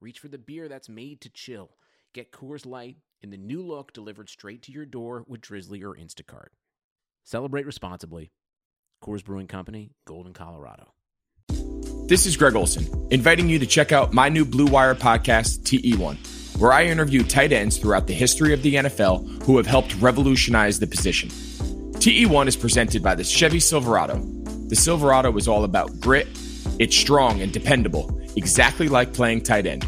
[0.00, 1.70] reach for the beer that's made to chill.
[2.14, 5.94] Get Coors Light in the new look delivered straight to your door with Drizly or
[5.94, 6.48] Instacart.
[7.24, 8.32] Celebrate responsibly.
[9.04, 10.94] Coors Brewing Company, Golden, Colorado.
[12.08, 16.58] This is Greg Olsen, inviting you to check out my new Blue Wire podcast, TE1,
[16.58, 20.80] where I interview tight ends throughout the history of the NFL who have helped revolutionize
[20.80, 21.28] the position.
[21.28, 24.18] TE1 is presented by the Chevy Silverado.
[24.68, 26.26] The Silverado is all about grit,
[26.78, 29.86] it's strong and dependable, exactly like playing tight end.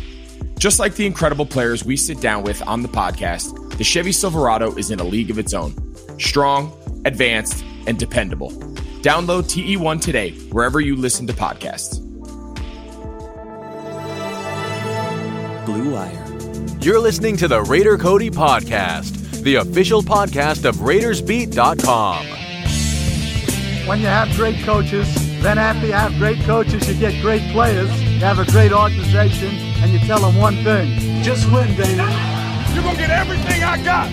[0.58, 4.74] Just like the incredible players we sit down with on the podcast, the Chevy Silverado
[4.76, 5.74] is in a league of its own.
[6.18, 6.72] Strong,
[7.04, 8.50] advanced, and dependable.
[9.02, 11.98] Download TE1 today, wherever you listen to podcasts.
[15.64, 16.18] Blue Wire.
[16.80, 22.26] You're listening to the Raider Cody Podcast, the official podcast of RaidersBeat.com.
[23.86, 25.12] When you have great coaches,
[25.42, 27.90] then after you have great coaches, you get great players,
[28.22, 29.50] you have a great organization,
[29.82, 31.98] and you tell them one thing just win, baby.
[32.70, 34.12] You're gonna get everything I got.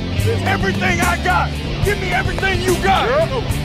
[0.50, 1.52] Everything I got.
[1.86, 3.06] Give me everything you got.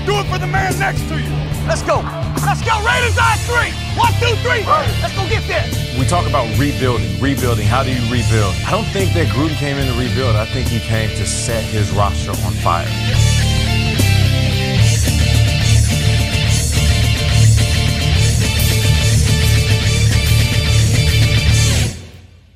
[0.04, 1.32] Do it for the man next to you.
[1.66, 2.04] Let's go.
[2.44, 2.76] Let's go.
[2.84, 3.72] Raiders on three.
[3.96, 4.68] One, two, three.
[5.00, 5.64] Let's go get there.
[5.98, 7.66] We talk about rebuilding, rebuilding.
[7.66, 8.54] How do you rebuild?
[8.66, 10.36] I don't think that Gruden came in to rebuild.
[10.36, 12.84] I think he came to set his roster on fire.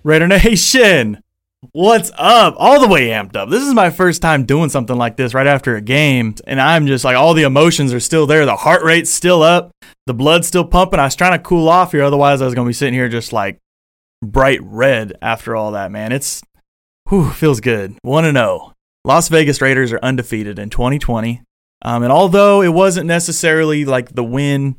[0.09, 1.23] Raider Nation,
[1.73, 2.55] what's up?
[2.57, 3.51] All the way amped up.
[3.51, 6.87] This is my first time doing something like this right after a game, and I'm
[6.87, 8.47] just like, all the emotions are still there.
[8.47, 9.71] The heart rate's still up,
[10.07, 10.99] the blood's still pumping.
[10.99, 13.11] I was trying to cool off here, otherwise, I was going to be sitting here
[13.11, 13.59] just like
[14.23, 16.11] bright red after all that, man.
[16.11, 16.41] It's,
[17.11, 17.99] whew, feels good.
[18.01, 18.73] 1 to 0.
[19.05, 21.43] Las Vegas Raiders are undefeated in 2020.
[21.83, 24.77] Um, and although it wasn't necessarily like the win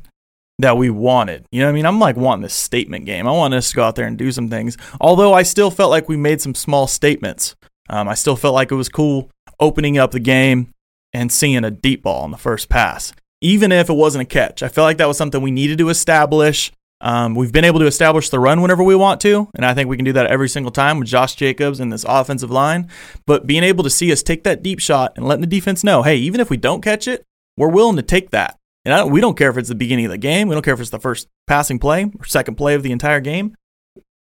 [0.60, 1.46] that we wanted.
[1.50, 1.86] You know what I mean?
[1.86, 3.26] I'm like wanting this statement game.
[3.26, 4.76] I want us to go out there and do some things.
[5.00, 7.56] Although I still felt like we made some small statements.
[7.88, 10.72] Um, I still felt like it was cool opening up the game
[11.12, 14.62] and seeing a deep ball on the first pass, even if it wasn't a catch.
[14.62, 16.72] I felt like that was something we needed to establish.
[17.02, 19.88] Um, we've been able to establish the run whenever we want to, and I think
[19.88, 22.88] we can do that every single time with Josh Jacobs and this offensive line.
[23.26, 26.02] But being able to see us take that deep shot and letting the defense know,
[26.02, 27.24] hey, even if we don't catch it,
[27.56, 28.59] we're willing to take that.
[28.84, 30.48] And don't, we don't care if it's the beginning of the game.
[30.48, 33.20] We don't care if it's the first passing play or second play of the entire
[33.20, 33.54] game.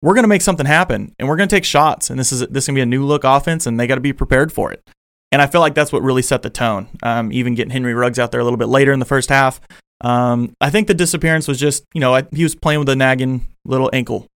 [0.01, 2.09] We're going to make something happen, and we're going to take shots.
[2.09, 3.95] And this is this is going to be a new look offense, and they got
[3.95, 4.88] to be prepared for it.
[5.31, 6.88] And I feel like that's what really set the tone.
[7.03, 9.59] Um, even getting Henry Ruggs out there a little bit later in the first half.
[10.01, 13.47] Um, I think the disappearance was just, you know, he was playing with a nagging
[13.66, 14.27] little ankle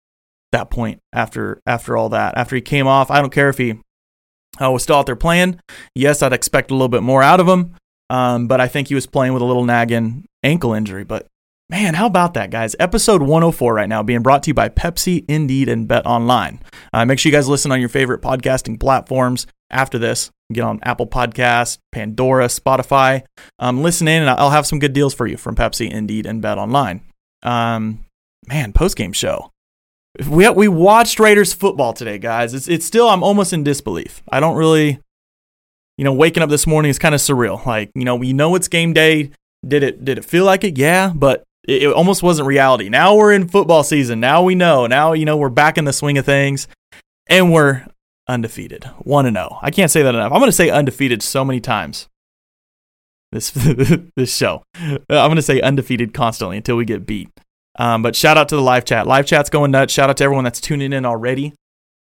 [0.52, 2.36] at that point after after all that.
[2.36, 3.78] After he came off, I don't care if he
[4.60, 5.60] uh, was still out there playing.
[5.94, 7.76] Yes, I'd expect a little bit more out of him.
[8.10, 11.04] Um, but I think he was playing with a little nagging ankle injury.
[11.04, 11.28] But
[11.70, 12.74] man, how about that, guys?
[12.80, 16.60] Episode 104 right now being brought to you by Pepsi, Indeed, and Bet Online.
[16.92, 20.30] Uh, make sure you guys listen on your favorite podcasting platforms after this.
[20.52, 23.22] Get on Apple Podcasts, Pandora, Spotify.
[23.60, 26.42] Um, listen in, and I'll have some good deals for you from Pepsi, Indeed, and
[26.42, 27.02] Bet Online.
[27.44, 28.04] Um,
[28.48, 29.52] man, post game show.
[30.28, 32.52] We we watched Raiders football today, guys.
[32.52, 34.24] It's it's still I'm almost in disbelief.
[34.28, 34.98] I don't really
[36.00, 37.62] you know, waking up this morning is kind of surreal.
[37.66, 39.32] Like, you know, we know it's game day.
[39.68, 40.78] Did it did it feel like it?
[40.78, 42.88] Yeah, but it, it, almost wasn't reality.
[42.88, 44.18] Now we're in football season.
[44.18, 44.86] Now we know.
[44.86, 46.68] Now you know we're back in the swing of things,
[47.28, 47.84] and we're
[48.26, 49.58] undefeated, one and zero.
[49.60, 50.32] I can't say that enough.
[50.32, 52.08] I'm going to say undefeated so many times.
[53.30, 53.50] This
[54.16, 57.28] this show, I'm going to say undefeated constantly until we get beat.
[57.78, 59.06] Um, but shout out to the live chat.
[59.06, 59.92] Live chat's going nuts.
[59.92, 61.52] Shout out to everyone that's tuning in already.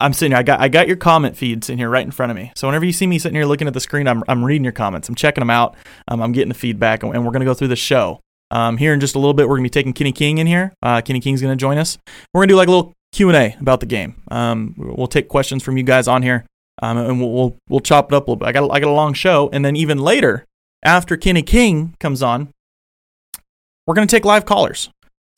[0.02, 0.40] I'm sitting here.
[0.40, 2.52] I got I got your comment feed sitting here right in front of me.
[2.56, 4.74] So whenever you see me sitting here looking at the screen, I'm I'm reading your
[4.74, 5.08] comments.
[5.08, 5.76] I'm checking them out.
[6.08, 8.20] Um, I'm getting the feedback, and, we're gonna go through the show.
[8.50, 10.74] Um, here in just a little bit, we're gonna be taking Kenny King in here.
[10.82, 11.98] Uh, Kenny King's gonna join us.
[12.34, 14.16] We're gonna do like a little Q and A about the game.
[14.30, 16.46] Um, we'll take questions from you guys on here,
[16.82, 18.48] um, and we'll, we'll we'll chop it up a little bit.
[18.48, 20.46] I got I got a long show, and then even later,
[20.84, 22.50] after Kenny King comes on,
[23.86, 24.90] we're gonna take live callers.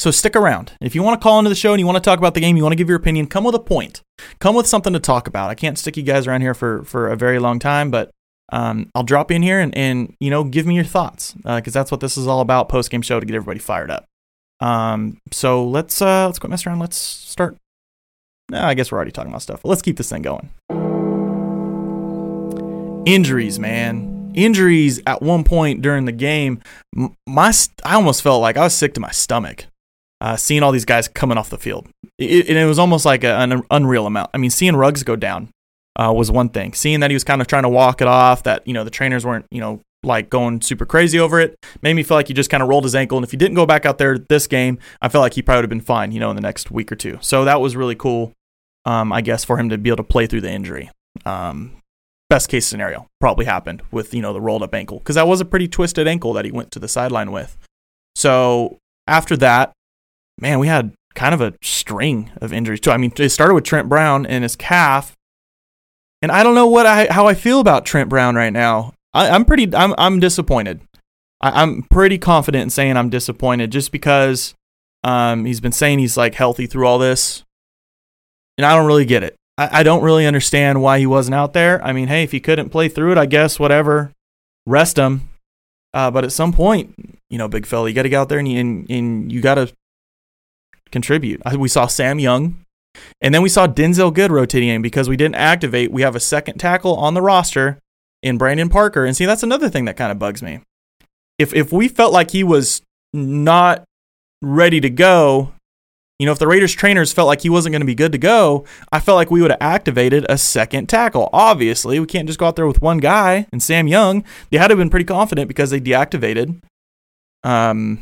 [0.04, 0.74] So stick around.
[0.82, 2.42] If you want to call into the show and you want to talk about the
[2.42, 4.02] game, you want to give your opinion, come with a point.
[4.40, 5.50] Come with something to talk about.
[5.50, 8.12] I can't stick you guys around here for, for a very long time, but
[8.52, 11.80] um, I'll drop in here and, and you know give me your thoughts because uh,
[11.80, 12.68] that's what this is all about.
[12.68, 14.04] Post game show to get everybody fired up.
[14.60, 16.80] Um, so let's uh, let's quit messing around.
[16.80, 17.56] Let's start
[18.52, 19.62] No, I guess we're already talking about stuff.
[19.64, 20.50] Let's keep this thing going.
[23.06, 24.34] Injuries, man.
[24.36, 26.62] Injuries at one point during the game,
[27.26, 27.54] my
[27.86, 29.68] I almost felt like I was sick to my stomach.
[30.24, 31.86] Uh, seeing all these guys coming off the field,
[32.18, 34.32] it, it was almost like a, an unreal amount.
[34.34, 35.50] I mean, seeing Ruggs go down
[35.98, 36.74] uh, was one thing.
[36.74, 38.90] Seeing that he was kind of trying to walk it off, that you know the
[38.90, 42.34] trainers weren't you know like going super crazy over it, made me feel like he
[42.34, 43.18] just kind of rolled his ankle.
[43.18, 45.58] And if he didn't go back out there this game, I felt like he probably
[45.58, 47.18] would have been fine, you know, in the next week or two.
[47.22, 48.32] So that was really cool,
[48.86, 50.90] um, I guess, for him to be able to play through the injury.
[51.26, 51.78] Um,
[52.30, 55.42] best case scenario probably happened with you know the rolled up ankle because that was
[55.42, 57.58] a pretty twisted ankle that he went to the sideline with.
[58.16, 58.78] So
[59.08, 59.74] after that,
[60.40, 62.92] man, we had kind of a string of injuries too.
[62.92, 65.16] I mean, it started with Trent Brown and his calf,
[66.22, 68.94] and I don't know what I how I feel about Trent Brown right now.
[69.14, 70.82] I, am pretty I'm I'm disappointed.
[71.42, 74.56] I, am pretty confident in saying I'm disappointed just because
[75.04, 77.44] um, he's been saying he's like healthy through all this,
[78.58, 79.36] and I don't really get it.
[79.58, 81.84] I, I don't really understand why he wasn't out there.
[81.84, 84.12] I mean, hey, if he couldn't play through it, I guess whatever,
[84.66, 85.30] rest him.
[85.94, 86.96] Uh, but at some point,
[87.30, 89.56] you know, big fella, you got to get out there and and, and you got
[89.56, 89.72] to
[90.94, 91.42] contribute.
[91.58, 92.64] We saw Sam Young,
[93.22, 95.92] and then we saw Denzelle Good rotating in because we didn't activate.
[95.92, 97.80] We have a second tackle on the roster
[98.22, 99.04] in Brandon Parker.
[99.04, 100.62] And see, that's another thing that kind of bugs me.
[101.38, 102.82] If if we felt like he was
[103.12, 103.84] not
[104.42, 105.54] ready to go,
[106.20, 108.18] you know, if the Raiders trainers felt like he wasn't going to be good to
[108.18, 111.30] go, I felt like we would have activated a second tackle.
[111.34, 114.24] Obviously, we can't just go out there with one guy and Sam Young.
[114.50, 116.62] They had to have been pretty confident because they deactivated
[117.44, 118.00] um,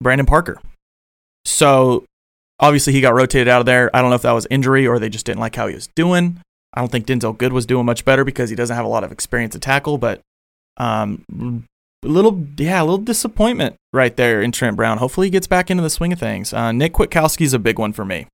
[0.00, 0.60] Brandon Parker.
[1.48, 2.04] So
[2.60, 3.94] obviously he got rotated out of there.
[3.94, 5.88] I don't know if that was injury or they just didn't like how he was
[5.94, 6.40] doing.
[6.74, 9.04] I don't think Denzelle Good was doing much better because he doesn't have a lot
[9.04, 10.20] of experience at tackle, but
[10.76, 11.24] um,
[12.04, 14.98] a little, yeah, a little disappointment right there in Trent Brown.
[14.98, 16.52] Hopefully he gets back into the swing of things.
[16.52, 18.26] Uh, Nick Kwiatkowski's a big one for me.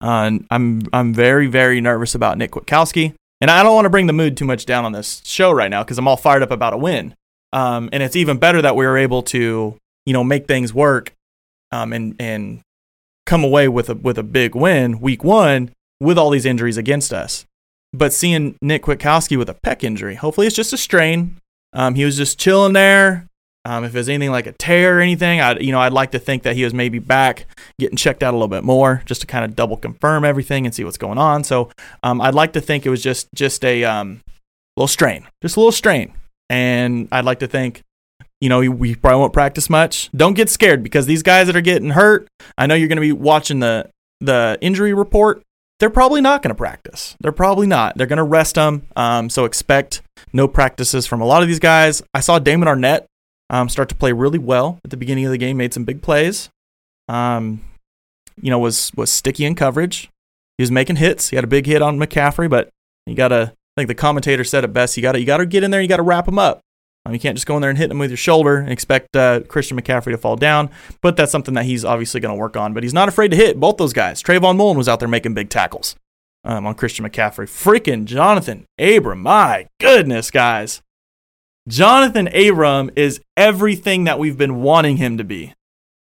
[0.00, 4.06] Uh, I'm I'm very very nervous about Nick Kwiatkowski, and I don't want to bring
[4.06, 6.50] the mood too much down on this show right now because I'm all fired up
[6.50, 7.14] about a win.
[7.52, 9.76] Um, and it's even better that we were able to
[10.06, 11.14] you know make things work,
[11.72, 12.60] um, and and
[13.26, 15.70] come away with a with a big win week one
[16.00, 17.44] with all these injuries against us.
[17.92, 21.36] But seeing Nick Kwiatkowski with a pec injury, hopefully it's just a strain.
[21.72, 23.26] Um, he was just chilling there.
[23.64, 26.18] Um, if there's anything like a tear or anything, I you know I'd like to
[26.18, 27.46] think that he was maybe back
[27.78, 30.74] getting checked out a little bit more just to kind of double confirm everything and
[30.74, 31.44] see what's going on.
[31.44, 31.70] So
[32.02, 34.22] um, I'd like to think it was just just a um,
[34.76, 36.14] little strain, just a little strain,
[36.48, 37.82] and I'd like to think
[38.40, 40.10] you know we probably won't practice much.
[40.12, 43.00] Don't get scared because these guys that are getting hurt, I know you're going to
[43.00, 43.90] be watching the
[44.20, 45.42] the injury report
[45.78, 47.16] they're probably not going to practice.
[47.20, 47.96] They're probably not.
[47.96, 48.86] They're going to rest them.
[48.96, 50.02] Um, so expect
[50.32, 52.02] no practices from a lot of these guys.
[52.12, 53.06] I saw Damon Arnette
[53.50, 55.56] um, start to play really well at the beginning of the game.
[55.56, 56.50] Made some big plays.
[57.08, 57.62] Um,
[58.40, 60.10] you know, was was sticky in coverage.
[60.58, 61.30] He was making hits.
[61.30, 62.68] He had a big hit on McCaffrey, but
[63.06, 63.52] you got to.
[63.76, 64.96] I think the commentator said it best.
[64.96, 65.80] You got to you got to get in there.
[65.80, 66.60] You got to wrap him up.
[67.08, 69.16] Um, you can't just go in there and hit him with your shoulder and expect
[69.16, 70.68] uh, Christian McCaffrey to fall down.
[71.00, 72.74] But that's something that he's obviously going to work on.
[72.74, 74.22] But he's not afraid to hit both those guys.
[74.22, 75.96] Trayvon Mullen was out there making big tackles
[76.44, 77.46] um, on Christian McCaffrey.
[77.46, 79.22] Freaking Jonathan Abram.
[79.22, 80.82] My goodness, guys.
[81.66, 85.54] Jonathan Abram is everything that we've been wanting him to be.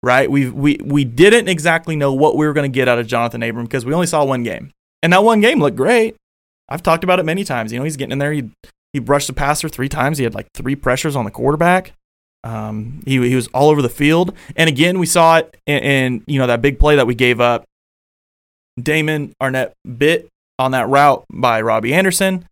[0.02, 0.30] Right?
[0.30, 3.42] We we we didn't exactly know what we were going to get out of Jonathan
[3.42, 4.70] Abram because we only saw one game.
[5.02, 6.16] And that one game looked great.
[6.68, 7.72] I've talked about it many times.
[7.72, 8.50] You know, he's getting in there, he
[8.92, 10.18] he brushed the passer three times.
[10.18, 11.92] He had like three pressures on the quarterback.
[12.44, 14.34] Um, he, he was all over the field.
[14.56, 17.40] And again, we saw it in, in, you know, that big play that we gave
[17.40, 17.64] up.
[18.80, 20.28] Damon Arnette bit
[20.58, 22.46] on that route by Robbie Anderson.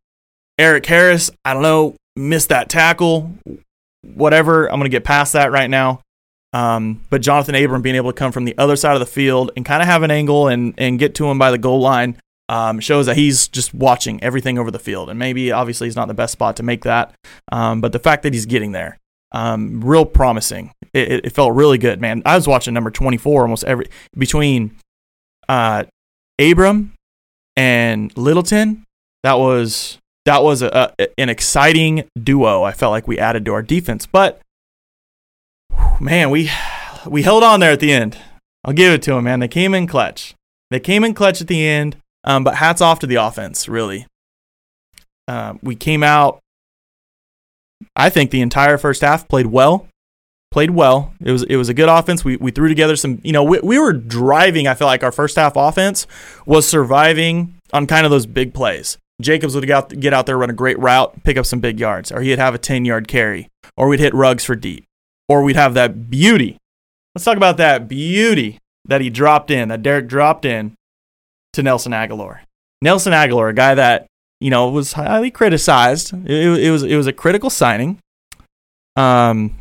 [0.59, 3.33] Erik Harris, I don't know, missed that tackle.
[4.03, 4.67] Whatever.
[4.67, 6.01] I'm going to get past that right now.
[6.53, 9.51] Um, but Jonathan Abram being able to come from the other side of the field
[9.57, 12.19] and kind of have an angle and, and get to him by the goal line
[12.49, 15.11] um, shows that he's just watching everything over the field.
[15.11, 17.15] And maybe, obviously, he's not the best spot to make that.
[17.51, 18.99] Um, but the fact that he's getting there,
[19.33, 20.73] um, real promising.
[20.93, 22.23] It, it, felt really good, man.
[22.25, 24.77] I was watching number 24 almost every between
[25.49, 25.85] uh,
[26.39, 26.95] Abram
[27.57, 28.85] and Littleton.
[29.23, 32.63] That was that was a, a, an exciting duo.
[32.63, 34.41] I felt like we added to our defense, but
[36.01, 36.51] man, we
[37.07, 38.17] we held on there at the end.
[38.65, 39.41] I'll give it to them, man.
[39.41, 40.35] They came in clutch.
[40.71, 41.97] They came in clutch at the end.
[42.27, 44.07] Um, but hats off to the offense, really.
[45.29, 46.41] Uh, we came out,
[47.95, 49.89] I think the entire first half played well.
[50.51, 51.13] Played well.
[51.21, 52.25] It was it was a good offense.
[52.25, 54.67] We, we threw together some, you know, we, we were driving.
[54.67, 56.07] I feel like our first half offense
[56.47, 58.97] was surviving on kind of those big plays.
[59.21, 62.21] Jacobs would get out, there, run a great route, pick up some big yards, or
[62.21, 64.85] he'd have a 10 yard carry, or we'd hit Ruggs for deep,
[65.29, 66.59] or we'd have that beauty.
[67.15, 70.76] Let's talk about that beauty that he dropped in, that Derek dropped in
[71.57, 72.41] to Nelson Agholor.
[72.81, 74.07] Nelson Agholor, a guy that
[74.41, 76.13] you know was highly criticized.
[76.13, 77.99] It, it was it was a critical signing.
[78.95, 79.59] Um,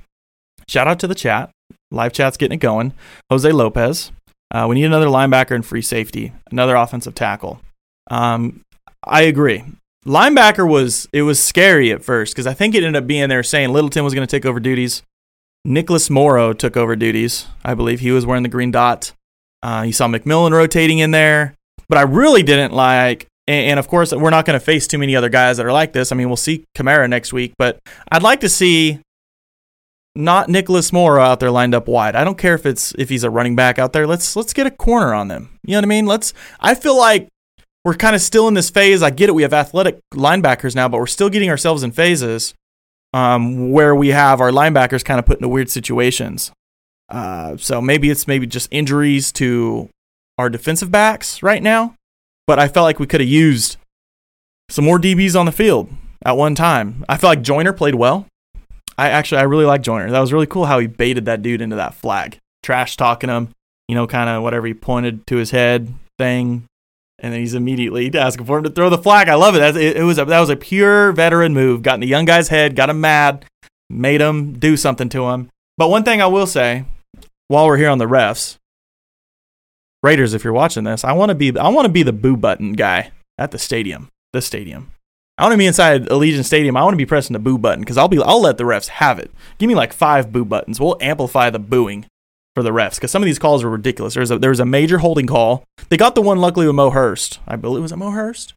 [0.67, 1.49] shout out to the chat.
[1.91, 2.93] Live chat's getting it going.
[3.29, 4.11] Jose Lopez.
[4.53, 7.59] Uh, we need another linebacker and free safety, another offensive tackle.
[8.11, 8.61] Um,
[9.03, 9.63] I agree.
[10.05, 13.43] Linebacker was it was scary at first because I think it ended up being there
[13.43, 15.01] saying Littleton was going to take over duties.
[15.63, 17.47] Nicholas Morrow took over duties.
[17.63, 19.13] I believe he was wearing the green dot.
[19.63, 21.54] Uh, you saw McMillan rotating in there,
[21.87, 23.27] but I really didn't like.
[23.47, 25.93] And, of course, we're not going to face too many other guys that are like
[25.93, 26.11] this.
[26.11, 27.77] I mean, we'll see Kamara next week, but
[28.11, 28.99] I'd like to see
[30.15, 32.15] not Nicholas Morrow out there lined up wide.
[32.15, 34.07] I don't care if it's if he's a running back out there.
[34.07, 35.59] Let's let's get a corner on them.
[35.63, 36.05] You know what I mean?
[36.07, 36.33] Let's.
[36.59, 37.27] I feel like
[37.83, 39.03] we're kind of still in this phase.
[39.03, 39.35] I get it.
[39.35, 42.55] We have athletic linebackers now, but we're still getting ourselves in phases
[43.13, 46.51] um, where we have our linebackers kind of put into weird situations.
[47.09, 49.89] Uh, so maybe it's maybe just injuries to
[50.37, 51.95] our defensive backs right now.
[52.47, 53.77] But I felt like we could have used
[54.69, 55.89] some more DBs on the field
[56.23, 57.05] at one time.
[57.09, 58.27] I felt like Joyner played well.
[58.97, 60.09] I actually I really like Joyner.
[60.09, 63.49] That was really cool how he baited that dude into that flag, trash talking him.
[63.87, 66.65] You know, kind of whatever he pointed to his head thing,
[67.19, 69.29] and then he's immediately asking for him to throw the flag.
[69.29, 69.75] I love it.
[69.75, 71.83] It, was a, that was a pure veteran move.
[71.83, 73.45] Got in the young guy's head, got him mad,
[73.89, 75.49] made him do something to him.
[75.77, 76.85] But one thing I will say,
[77.47, 78.57] while we're here on the refs,
[80.05, 82.37] Raiders, if you're watching this, I want to be I want to be the boo
[82.37, 84.09] button guy at the stadium.
[84.33, 84.91] The stadium.
[85.37, 86.77] I want to be inside Allegiant Stadium.
[86.77, 88.87] I want to be pressing the boo button because I'll be I'll let the refs
[88.87, 89.31] have it.
[89.57, 90.79] Give me like five boo buttons.
[90.79, 92.05] We'll amplify the booing
[92.53, 94.13] for the refs because some of these calls are ridiculous.
[94.13, 95.63] There's a there was a major holding call.
[95.89, 97.39] They got the one luckily with Mo Hurst.
[97.47, 98.53] I believe it was it Mo Hurst.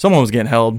[0.00, 0.74] Someone was getting held,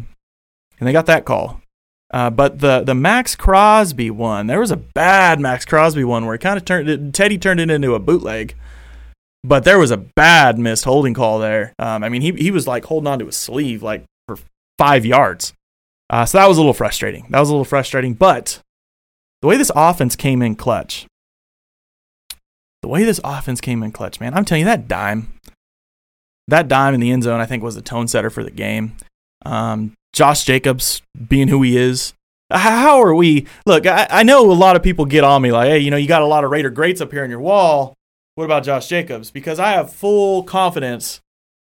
[0.79, 1.61] and they got that call.
[2.09, 6.35] Uh, but the the Maxx Crosby one, there was a bad Maxx Crosby one where
[6.35, 8.55] he kind of turned Teddy turned it into a bootleg.
[9.47, 11.73] But there was a bad missed holding call there.
[11.77, 14.37] Um, I mean, he he was like holding on to his sleeve like for
[14.79, 15.53] five yards.
[16.09, 17.27] Uh, so that was a little frustrating.
[17.29, 18.13] That was a little frustrating.
[18.13, 18.59] But
[19.41, 21.05] the way this offense came in clutch,
[22.81, 25.33] the way this offense came in clutch, man, I'm telling you that dime,
[26.47, 28.97] that dime in the end zone, I think was the tone setter for the game.
[29.45, 32.13] Um, Josh Jacobs being who he is.
[32.51, 33.47] How are we?
[33.65, 35.97] Look, I, I know a lot of people get on me like, hey, you know,
[35.97, 37.95] you got a lot of Raider greats up here on your wall.
[38.35, 39.31] What about Josh Jacobs?
[39.31, 41.21] Because I have full confidence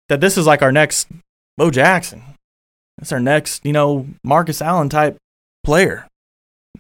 [0.10, 1.08] that this is like our next
[1.58, 2.24] Bo Jackson.
[3.02, 5.18] It's our next, you know, Marcus Allen type
[5.64, 6.08] player.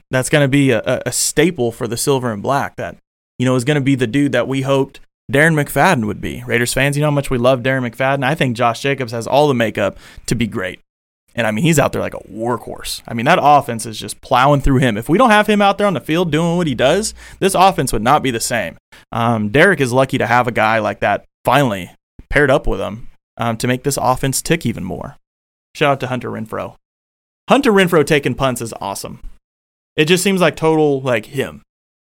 [0.10, 2.76] That's going to be a, a staple for the silver and black.
[2.78, 2.98] That
[3.42, 5.00] you know, is going to be the dude that we hoped
[5.32, 6.44] Darren McFadden would be.
[6.46, 8.24] Raiders fans, you know how much we love Darren McFadden.
[8.24, 10.80] I think Josh Jacobs has all the makeup to be great.
[11.36, 13.02] And I mean, he's out there like a workhorse.
[13.08, 14.98] I mean, that offense is just plowing through him.
[14.98, 17.56] If we don't have him out there on the field doing what he does, this
[17.56, 18.78] offense would not be the same.
[19.12, 21.92] Um, Derek is lucky to have a guy like that finally
[22.30, 23.08] paired up with him
[23.38, 25.18] um, to make this offense tick even more.
[25.74, 26.76] Shout out to Hunter Renfrow.
[27.50, 29.22] Hunter Renfrow taking punts is awesome.
[29.96, 31.62] It just seems like total like him.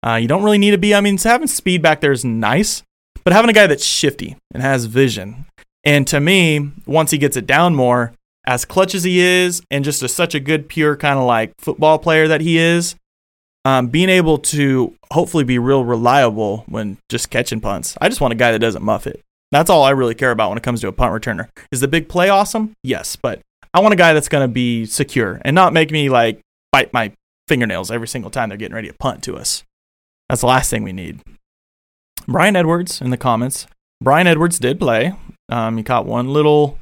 [0.06, 0.96] Uh, you don't really need to be.
[0.96, 2.84] I mean, having speed back there is nice,
[3.24, 5.46] but having a guy that's shifty and has vision.
[5.84, 8.14] And to me, once he gets it down more,
[8.46, 11.54] as clutch as he is, and just a, such a good, pure kind of like
[11.60, 12.96] football player that he is,
[13.66, 17.96] um, being able to hopefully be real reliable when just catching punts.
[18.02, 19.22] I just want a guy that doesn't muff it.
[19.52, 21.50] That's all I really care about when it comes to a punt returner.
[21.72, 22.74] Is the big play awesome?
[22.84, 23.42] Yes, but
[23.74, 26.40] I want a guy that's going to be secure and not make me like
[26.72, 27.12] bite my
[27.48, 29.64] fingernails every single time they're getting ready to punt to us.
[30.30, 31.20] That's the last thing we need.
[32.28, 33.68] Bryan Edwards in the comments.
[34.02, 35.14] Bryan Edwards did play.
[35.50, 36.80] Um, he caught one little,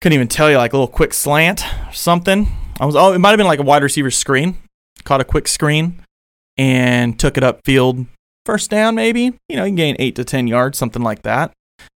[0.00, 2.48] couldn't even tell you, like a little quick slant or something.
[2.80, 4.56] I was, oh, it might have been like a wide receiver screen.
[5.04, 6.02] Caught a quick screen
[6.56, 8.06] and took it upfield.
[8.46, 9.34] First down, maybe.
[9.48, 11.52] You know, he gain eight to 10 yards, something like that.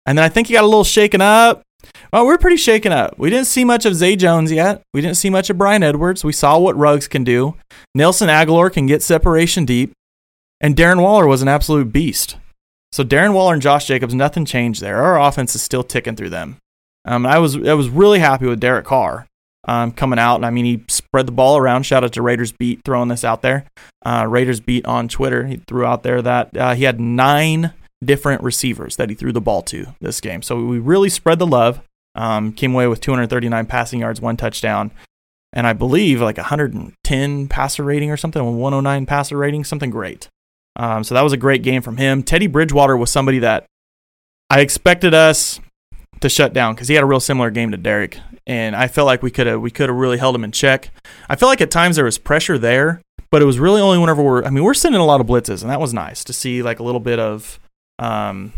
[0.07, 1.63] And then I think he got a little shaken up.
[2.13, 3.19] Well, we're pretty shaken up.
[3.19, 4.83] We didn't see much of Zay Jones yet.
[4.93, 6.25] We didn't see much of Bryan Edwards.
[6.25, 7.57] We saw what Ruggs can do.
[7.95, 9.93] Nelson Agholor can get separation deep.
[10.61, 12.37] And Darren Waller was an absolute beast.
[12.93, 15.03] So Darren Waller and Josh Jacobs, nothing changed there.
[15.03, 16.59] Our offense is still ticking through them.
[17.05, 19.27] Um, I was I was really happy with Derek Carr
[19.67, 21.85] um, coming out, and I mean he spread the ball around.
[21.85, 23.65] Shout out to Raiders Beat throwing this out there.
[24.05, 27.73] Uh, Raiders Beat on Twitter, he threw out there that uh, he had nine
[28.05, 30.43] different receivers that he threw the ball to this game.
[30.43, 31.81] So we really spread the love.
[32.15, 34.91] Um, came away with 239 passing yards, one touchdown,
[35.53, 40.29] and I believe like 110 passer rating or something, 109 passer rating, something great.
[40.77, 42.23] Um, so that was a great game from him.
[42.23, 43.65] Teddy Bridgewater was somebody that
[44.51, 45.59] I expected us
[46.23, 49.07] to shut down because he had a real similar game to Derek, and I felt
[49.07, 50.91] like we could have we could have really held him in check.
[51.29, 54.23] I feel like at times there was pressure there, but it was really only whenever
[54.23, 56.63] we're I mean we're sending a lot of blitzes, and that was nice to see
[56.63, 57.61] like a little bit of
[57.99, 58.53] um,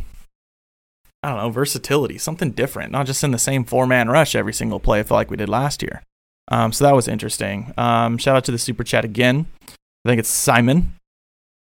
[1.23, 4.53] I don't know, versatility, something different, not just in the same four man rush every
[4.53, 5.01] single play.
[5.01, 6.03] I feel like we did last year.
[6.49, 7.73] Um, so that was interesting.
[7.79, 9.47] Um, shout out to the super chat again.
[10.05, 10.95] I think it's Simon.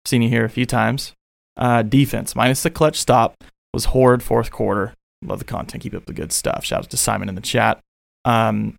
[0.04, 1.14] Seen you here a few times.
[1.56, 3.42] Uh, defense minus the clutch stop
[3.72, 4.92] was horrid fourth quarter.
[5.24, 5.82] Love the content.
[5.82, 6.64] Keep up the good stuff.
[6.64, 7.80] Shout out to Simon in the chat.
[8.24, 8.76] Um,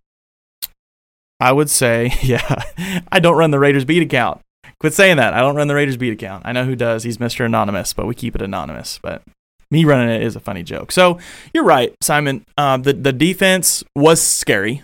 [1.40, 2.62] I would say, yeah,
[3.10, 4.40] I don't run the Raiders beat account.
[4.80, 5.32] Quit saying that.
[5.32, 6.44] I don't run the Raiders beat account.
[6.46, 7.02] I know who does.
[7.02, 7.44] He's Mr.
[7.46, 8.98] Anonymous, but we keep it anonymous.
[9.02, 9.22] But
[9.70, 10.92] me running it is a funny joke.
[10.92, 11.18] So
[11.54, 12.44] you're right, Simon.
[12.58, 14.82] Uh, the the defense was scary,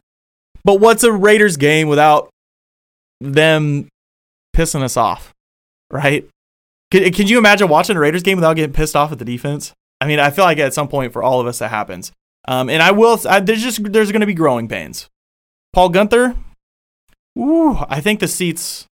[0.64, 2.30] but what's a Raiders game without
[3.20, 3.88] them
[4.56, 5.32] pissing us off,
[5.90, 6.26] right?
[6.90, 9.72] Can, can you imagine watching a Raiders game without getting pissed off at the defense?
[10.02, 12.10] I mean, I feel like at some point for all of us that happens.
[12.48, 13.20] Um, and I will.
[13.28, 15.08] I, there's just there's going to be growing pains.
[15.72, 16.36] Paul Guenther.
[17.38, 18.86] Ooh, I think the seats.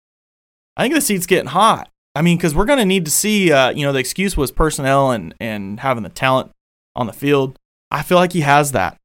[0.76, 1.88] I think the seats getting hot.
[2.16, 3.52] I mean, because we're going to need to see.
[3.52, 6.50] Uh, you know, the excuse was personnel and and having the talent
[6.96, 7.56] on the field.
[7.92, 8.96] I feel like he has that.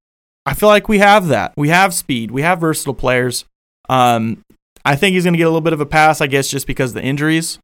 [0.43, 1.53] I feel like we have that.
[1.55, 2.31] We have speed.
[2.31, 3.45] We have versatile players.
[3.89, 4.41] Um,
[4.83, 6.65] I think he's going to get a little bit of a pass, I guess, just
[6.65, 7.59] because the injuries.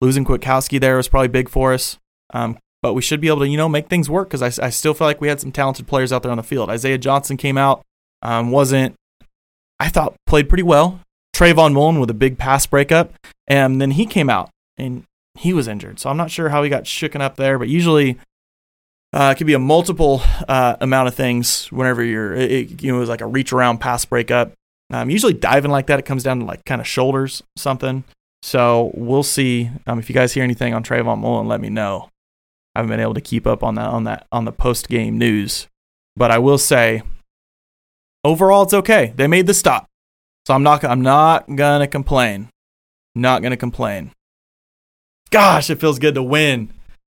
[0.00, 1.98] Losing Kwiatkowski there was probably big for us.
[2.32, 4.68] Um, but we should be able to, you know, make things work because I, I
[4.68, 6.68] still feel like we had some talented players out there on the field.
[6.68, 7.80] Isaiah Johnson came out,
[8.20, 8.94] um, wasn't,
[9.80, 11.00] I thought, played pretty well.
[11.34, 13.14] Trayvon Mullen with a big pass breakup.
[13.48, 15.98] And then he came out and he was injured.
[15.98, 18.18] So I'm not sure how he got shooken up there, but usually
[19.14, 22.98] uh, it could be a multiple uh, amount of things whenever you're, it, you know,
[22.98, 24.52] it was like a reach around pass breakup.
[24.92, 28.04] Um, usually diving like that, it comes down to like kind of shoulders, something.
[28.42, 29.70] So we'll see.
[29.86, 32.10] Um, if you guys hear anything on Trayvon Mullen, let me know.
[32.74, 35.16] I haven't been able to keep up on that on that on the post game
[35.18, 35.68] news,
[36.16, 37.02] but I will say,
[38.24, 39.12] overall, it's okay.
[39.16, 39.86] They made the stop,
[40.46, 42.48] so I'm not I'm not gonna complain.
[43.14, 44.10] Not gonna complain.
[45.30, 46.72] Gosh, it feels good to win,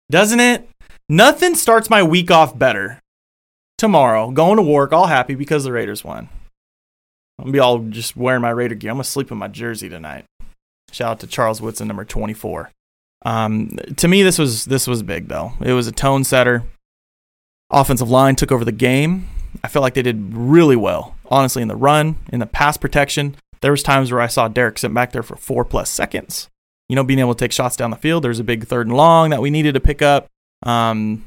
[0.09, 0.69] doesn't it?
[1.07, 2.99] Nothing starts my week off better.
[3.77, 6.29] Tomorrow, going to work, all happy because the Raiders won.
[7.37, 8.91] I'm gonna be all just wearing my Raider gear.
[8.91, 10.25] I'm gonna sleep in my jersey tonight.
[10.91, 12.71] Shout out to Charles Woodson, number 24.
[13.25, 15.53] Um, to me, this was this was big though.
[15.61, 16.63] It was a tone setter.
[17.71, 19.27] Offensive line took over the game.
[19.63, 23.35] I felt like they did really well, honestly, in the run, in the pass protection.
[23.61, 26.49] There was times where I saw Derek sit back there for four plus seconds.
[26.87, 28.23] You know, being able to take shots down the field.
[28.23, 30.27] There was a big third and long that we needed to pick up.
[30.63, 31.25] Um,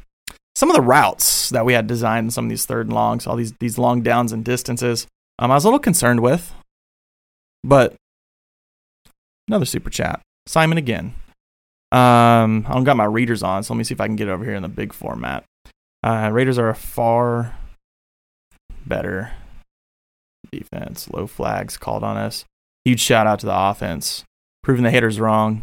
[0.54, 3.36] some of the routes that we had designed some of these third and longs, all
[3.36, 5.06] these these long downs and distances,
[5.38, 6.54] um, I was a little concerned with.
[7.64, 7.96] But
[9.48, 10.20] Another super chat.
[10.46, 11.14] Simon again.
[11.90, 14.28] Um, I don't got my readers on, so let me see if I can get
[14.28, 15.44] over here in the big format.
[16.02, 17.56] Uh, Raiders are a far
[18.86, 19.32] better
[20.52, 21.08] defense.
[21.10, 22.44] Low flags called on us.
[22.84, 24.24] Huge shout out to the offense,
[24.62, 25.62] proving the haters wrong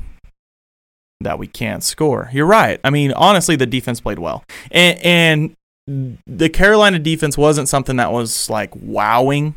[1.22, 2.30] that we can't score.
[2.34, 2.80] You're right.
[2.84, 8.12] I mean, honestly, the defense played well, and, and the Carolina defense wasn't something that
[8.12, 9.56] was like wowing.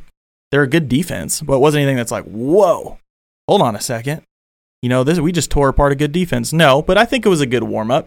[0.51, 2.99] They're a good defense, but it wasn't anything that's like whoa
[3.49, 4.23] hold on a second.
[4.83, 6.53] You know, this we just tore apart a good defense.
[6.53, 8.07] No, but I think it was a good warm up.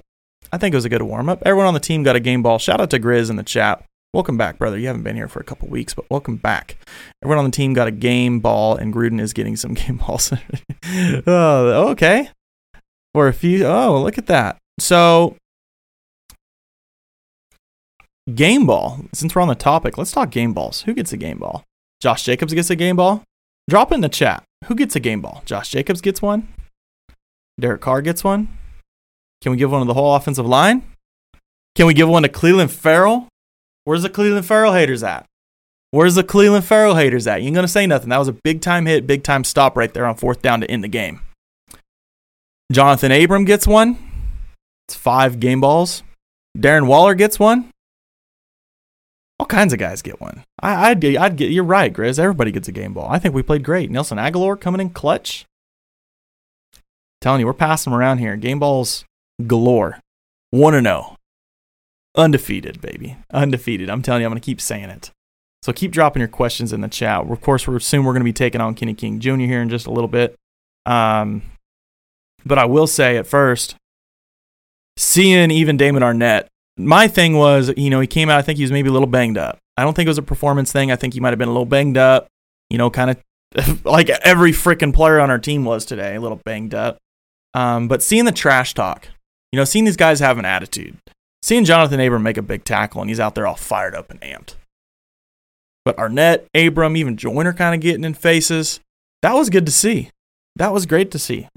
[0.52, 1.42] I think it was a good warm up.
[1.46, 2.60] Everyone on the team got a game ball.
[2.60, 3.84] Shout out to Grizz in the chat.
[4.14, 4.78] Welcome back, brother.
[4.78, 6.78] You haven't been here for a couple weeks, but welcome back.
[7.24, 10.34] Everyone on the team got a game ball, and Gruden is getting some game balls.
[11.28, 12.30] oh, okay.
[13.14, 13.66] For a few.
[13.66, 14.58] Oh, look at that.
[14.80, 15.36] So,
[18.34, 19.06] game ball.
[19.14, 20.82] Since we're on the topic, let's talk game balls.
[20.82, 21.64] Who gets a game ball?
[22.02, 23.24] Josh Jacobs gets a game ball.
[23.70, 24.44] Drop in the chat.
[24.66, 25.44] Who gets a game ball?
[25.46, 26.50] Josh Jacobs gets one.
[27.62, 28.50] Derek Carr gets one.
[29.42, 30.84] Can we give one to the whole offensive line?
[31.76, 33.28] Can we give one to Clelin Ferrell?
[33.86, 35.26] Where's the Clelin Ferrell haters at?
[35.92, 37.42] Where's the Clelin Ferrell haters at?
[37.42, 38.10] You ain't gonna say nothing.
[38.10, 40.70] That was a big time hit, big time stop right there on fourth down to
[40.70, 41.22] end the game.
[42.72, 43.98] Jonathan Abram gets one.
[44.88, 46.04] It's five game balls.
[46.58, 47.70] Darren Waller gets one.
[49.40, 50.44] All kinds of guys get one.
[50.62, 51.52] I, would I'd get.
[51.52, 52.20] You're right, Grizz.
[52.20, 53.10] Everybody gets a game ball.
[53.10, 53.90] I think we played great.
[53.90, 55.46] Nelson Agholor coming in clutch.
[57.22, 58.36] Telling you, we're passing them around here.
[58.36, 59.06] Game balls
[59.48, 60.00] galore.
[60.50, 61.16] One to zero,
[62.16, 63.90] undefeated, baby, undefeated.
[63.90, 65.12] I'm telling you, I'm gonna keep saying it.
[65.62, 67.30] So keep dropping your questions in the chat.
[67.30, 69.36] Of course, we're soon we're gonna be taking on Kenny King Jr.
[69.36, 70.36] here in just a little bit.
[70.86, 71.44] Um,
[72.46, 73.76] but I will say at first,
[74.98, 78.64] seeing even Damon Arnette, my thing was, you know, he came out, I think he
[78.64, 79.60] was maybe a little banged up.
[79.78, 80.92] I don't think it was a performance thing.
[80.92, 82.28] I think he might have been a little banged up,
[82.70, 86.42] you know, kind of like every freaking player on our team was today, a little
[86.44, 86.98] banged up.
[87.54, 89.08] Um, but seeing the trash talk,
[89.52, 90.98] you know, seeing these guys have an attitude,
[91.42, 94.22] seeing Jonathan Abram make a big tackle and he's out there all fired up and
[94.22, 94.56] amped.
[95.84, 98.80] But Arnette, Abram, even Joyner kind of getting in faces.
[99.22, 100.10] That was good to see.
[100.56, 101.48] That was great to see.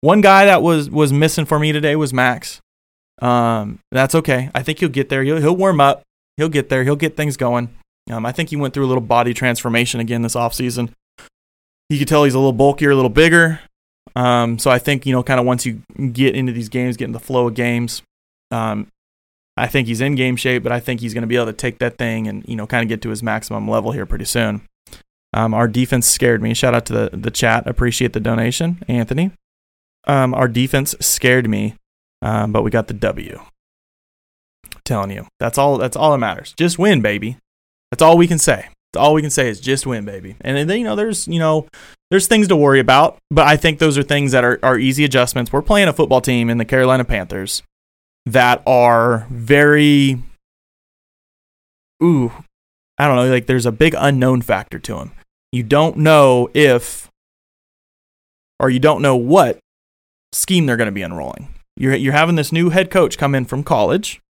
[0.00, 2.60] One guy that was was missing for me today was Max.
[3.22, 4.50] Um, that's okay.
[4.54, 5.22] I think he'll get there.
[5.22, 6.02] He'll, he'll warm up.
[6.36, 6.84] He'll get there.
[6.84, 7.74] He'll get things going.
[8.10, 10.90] Um, I think he went through a little body transformation again this offseason.
[11.88, 13.60] You could tell he's a little bulkier, a little bigger.
[14.16, 17.06] Um, so I think, you know, kind of once you get into these games, get
[17.06, 18.02] in the flow of games,
[18.50, 18.86] um,
[19.56, 21.52] I think he's in game shape, but I think he's going to be able to
[21.52, 24.24] take that thing and, you know, kind of get to his maximum level here pretty
[24.24, 24.62] soon.
[25.32, 26.54] Um, our defense scared me.
[26.54, 27.66] Shout out to the, the chat.
[27.66, 29.32] Appreciate the donation, Anthony.
[30.06, 31.74] Um, our defense scared me,
[32.22, 33.40] um, but we got the W.
[34.84, 35.78] telling you, that's all.
[35.78, 36.54] That's all that matters.
[36.56, 37.38] Just win, baby.
[37.90, 38.68] That's all we can say.
[38.96, 40.36] All we can say is just win, baby.
[40.40, 41.66] And then you know, there's you know,
[42.10, 45.04] there's things to worry about, but I think those are things that are, are easy
[45.04, 45.52] adjustments.
[45.52, 47.62] We're playing a football team in the Carolina Panthers
[48.26, 50.22] that are very,
[52.02, 52.32] ooh,
[52.98, 55.12] I don't know, like there's a big unknown factor to them.
[55.52, 57.08] You don't know if,
[58.60, 59.58] or you don't know what
[60.32, 61.54] scheme they're going to be enrolling.
[61.76, 64.20] You're, you're having this new head coach come in from college,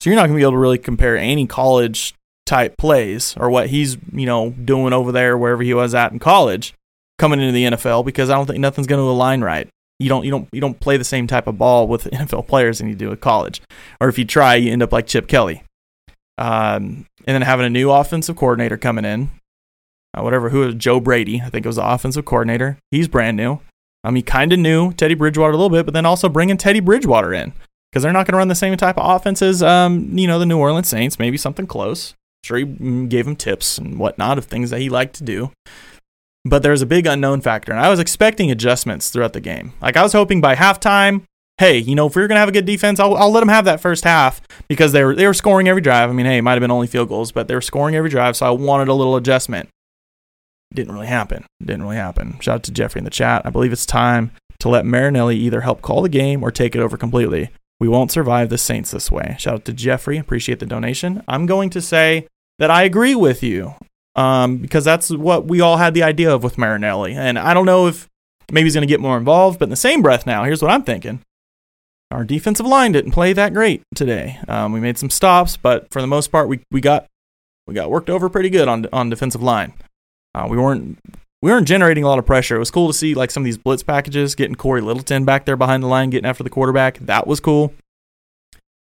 [0.00, 2.14] so you're not going to be able to really compare any college
[2.52, 6.18] type plays or what he's you know doing over there wherever he was at in
[6.18, 6.74] college
[7.18, 9.70] coming into the NFL because I don't think nothing's going to align right.
[9.98, 12.78] You don't you don't you don't play the same type of ball with NFL players
[12.78, 13.62] than you do at college,
[14.00, 15.62] or if you try, you end up like Chip Kelly.
[16.36, 19.30] Um, and then having a new offensive coordinator coming in,
[20.12, 22.76] uh, whatever who was Joe Brady, I think it was the offensive coordinator.
[22.90, 23.60] He's brand new.
[24.04, 26.80] Um, he kind of knew Teddy Bridgewater a little bit, but then also bringing Teddy
[26.80, 27.52] Bridgewater in
[27.90, 29.62] because they're not going to run the same type of offenses.
[29.62, 32.14] Um, you know, the New Orleans Saints, maybe something close.
[32.44, 32.64] Sure, he
[33.06, 35.52] gave him tips and whatnot of things that he liked to do.
[36.44, 39.74] But there's a big unknown factor, and I was expecting adjustments throughout the game.
[39.80, 41.22] Like I was hoping by halftime,
[41.58, 43.48] hey, you know, if we are gonna have a good defense, I'll, I'll let them
[43.48, 46.10] have that first half because they were they were scoring every drive.
[46.10, 48.10] I mean, hey, it might have been only field goals, but they were scoring every
[48.10, 49.68] drive, so I wanted a little adjustment.
[50.74, 51.44] Didn't really happen.
[51.60, 52.40] Didn't really happen.
[52.40, 53.42] Shout out to Jeffrey in the chat.
[53.44, 56.80] I believe it's time to let Marinelli either help call the game or take it
[56.80, 57.50] over completely.
[57.78, 59.36] We won't survive the Saints this way.
[59.38, 60.16] Shout out to Jeffrey.
[60.16, 61.22] Appreciate the donation.
[61.28, 62.26] I'm going to say
[62.58, 63.74] that I agree with you
[64.14, 67.14] um, because that's what we all had the idea of with Marinelli.
[67.14, 68.08] And I don't know if
[68.50, 70.70] maybe he's going to get more involved, but in the same breath now, here's what
[70.70, 71.20] I'm thinking.
[72.10, 74.38] Our defensive line didn't play that great today.
[74.46, 77.06] Um, we made some stops, but for the most part, we, we got
[77.66, 79.72] we got worked over pretty good on on defensive line.
[80.34, 80.98] Uh, we weren't
[81.40, 82.56] we weren't generating a lot of pressure.
[82.56, 85.46] It was cool to see like some of these blitz packages, getting Cory Littleton back
[85.46, 86.98] there behind the line, getting after the quarterback.
[86.98, 87.72] That was cool.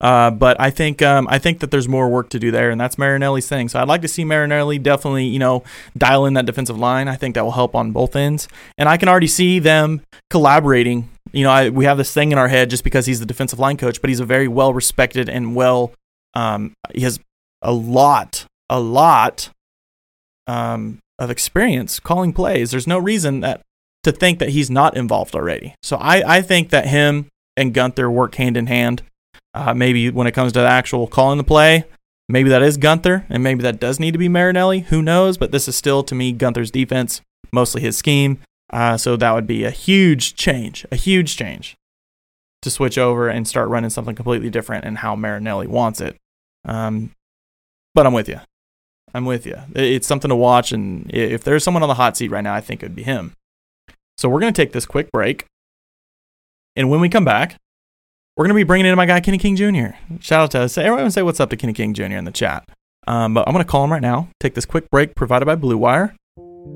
[0.01, 2.79] Uh, but I think um, I think that there's more work to do there, and
[2.79, 3.67] that's Marinelli's thing.
[3.67, 5.63] So I'd like to see Marinelli definitely, you know,
[5.97, 7.07] dial in that defensive line.
[7.07, 11.09] I think that will help on both ends, and I can already see them collaborating.
[11.31, 13.59] You know, I, we have this thing in our head just because he's the defensive
[13.59, 15.91] line coach, but he's a very well respected and well.
[16.33, 17.19] Um, he has
[17.61, 19.49] a lot, a lot
[20.47, 22.71] um, of experience calling plays.
[22.71, 23.61] There's no reason that
[24.03, 25.75] to think that he's not involved already.
[25.83, 29.03] So I, I think that him and Guenther work hand in hand.
[29.59, 31.83] Uh, maybe when it comes to the actual calling the play,
[32.29, 34.79] maybe that is Guenther, and maybe that does need to be Marinelli.
[34.79, 35.37] Who knows?
[35.37, 38.39] But this is still, to me, Guenther's defense, mostly his scheme.
[38.71, 41.75] Uh, so that would be a huge change, a huge change
[42.61, 46.15] to switch over and start running something completely different and how Marinelli wants it.
[46.63, 47.11] Um,
[47.93, 48.39] but I'm with you.
[49.13, 49.57] I'm with you.
[49.75, 52.61] It's something to watch, and if there's someone on the hot seat right now, I
[52.61, 53.33] think it would be him.
[54.17, 55.45] So we're going to take this quick break.
[56.75, 57.57] And when we come back,
[58.39, 59.97] we're going to be bringing in my guy, Kenny King Jr.
[60.21, 60.77] Shout out to us.
[60.77, 62.03] Everyone say what's up to Kenny King Jr.
[62.03, 62.63] in the chat.
[63.05, 65.55] Um, but I'm going to call him right now, take this quick break provided by
[65.55, 66.15] Blue Wire.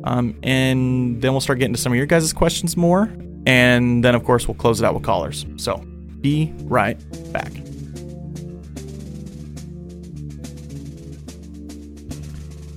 [0.04, 3.10] Um, and then we'll start getting to some of your guys' questions more.
[3.46, 5.46] And then, of course, we'll close it out with callers.
[5.56, 5.78] So
[6.20, 6.98] be right
[7.32, 7.54] back.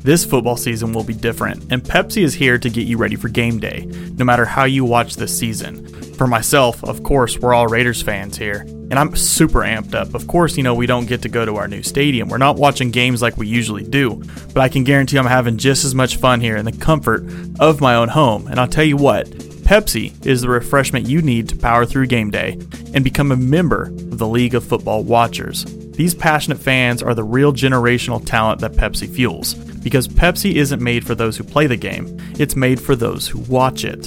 [0.05, 3.29] This football season will be different, and Pepsi is here to get you ready for
[3.29, 5.85] game day, no matter how you watch this season.
[6.15, 10.15] For myself, of course, we're all Raiders fans here, and I'm super amped up.
[10.15, 12.29] Of course, you know, we don't get to go to our new stadium.
[12.29, 14.23] We're not watching games like we usually do,
[14.55, 17.25] but I can guarantee I'm having just as much fun here in the comfort
[17.59, 18.47] of my own home.
[18.47, 19.27] And I'll tell you what,
[19.67, 22.53] Pepsi is the refreshment you need to power through game day
[22.95, 25.65] and become a member of the League of Football Watchers.
[25.65, 31.07] These passionate fans are the real generational talent that Pepsi fuels, because Pepsi isn't made
[31.07, 34.03] for those who play the game, it's made for those who watch it.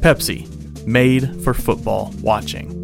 [0.00, 0.48] Pepsi,
[0.86, 2.83] made for football watching.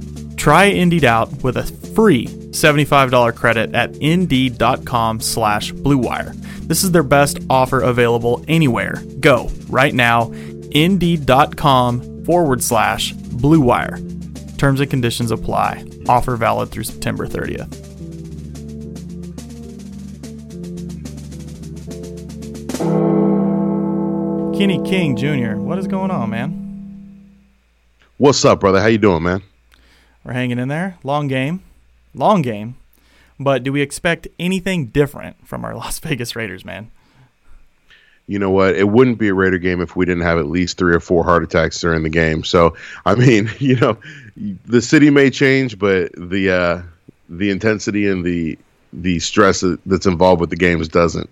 [0.41, 6.33] Try Indeed out with a free $75 credit at indeed.com slash bluewire.
[6.67, 9.03] This is their best offer available anywhere.
[9.19, 10.31] Go right now,
[10.71, 13.99] indeed.com forward slash bluewire.
[14.57, 15.85] Terms and conditions apply.
[16.09, 17.69] Offer valid through September 30th.
[24.57, 26.57] Kenny King Jr., what is going on, man?
[28.17, 28.81] What's up, brother?
[28.81, 29.43] How you doing, man?
[30.23, 30.97] We're hanging in there.
[31.03, 31.63] Long game.
[32.13, 32.75] Long game.
[33.39, 36.91] But do we expect anything different from our Las Vegas Raiders, man?
[38.27, 38.75] You know what?
[38.75, 41.23] It wouldn't be a Raider game if we didn't have at least three or four
[41.23, 42.43] heart attacks during the game.
[42.43, 43.97] So, I mean, you know,
[44.37, 46.81] the city may change, but the uh,
[47.29, 48.57] the intensity and the
[48.93, 51.29] the stress that's involved with the games doesn't.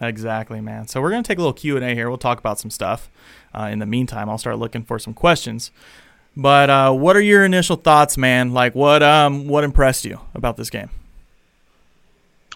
[0.00, 0.86] Exactly, man.
[0.86, 2.08] So we're gonna take a little Q and A here.
[2.08, 3.08] We'll talk about some stuff.
[3.54, 5.70] Uh, in the meantime, I'll start looking for some questions.
[6.38, 8.54] But uh, what are your initial thoughts, man?
[8.54, 10.88] Like, what um, what impressed you about this game?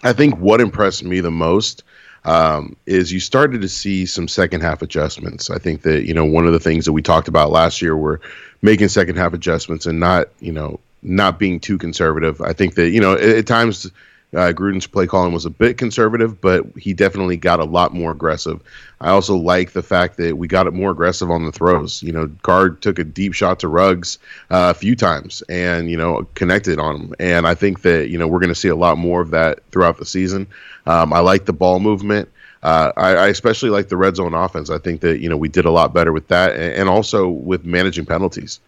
[0.03, 1.83] I think what impressed me the most
[2.23, 5.49] um, is you started to see some second half adjustments.
[5.49, 7.97] I think that you know one of the things that we talked about last year
[7.97, 8.21] were
[8.61, 12.39] making second half adjustments and not you know not being too conservative.
[12.39, 13.91] I think that you know at, at times
[14.33, 18.11] uh, Gruden's play calling was a bit conservative, but he definitely got a lot more
[18.11, 18.61] aggressive.
[18.99, 22.01] I also like the fact that we got it more aggressive on the throws.
[22.01, 24.17] You know, Carr took a deep shot to Ruggs
[24.49, 27.15] uh, a few times and, you know, connected on him.
[27.19, 29.59] And I think that, you know, we're going to see a lot more of that
[29.71, 30.47] throughout the season.
[30.85, 32.29] Um, I like the ball movement.
[32.63, 34.69] Uh, I, I, especially like the red zone offense.
[34.69, 37.27] I think that, you know, we did a lot better with that and, and also
[37.27, 38.61] with managing penalties.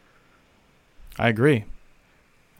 [1.17, 1.63] I agree.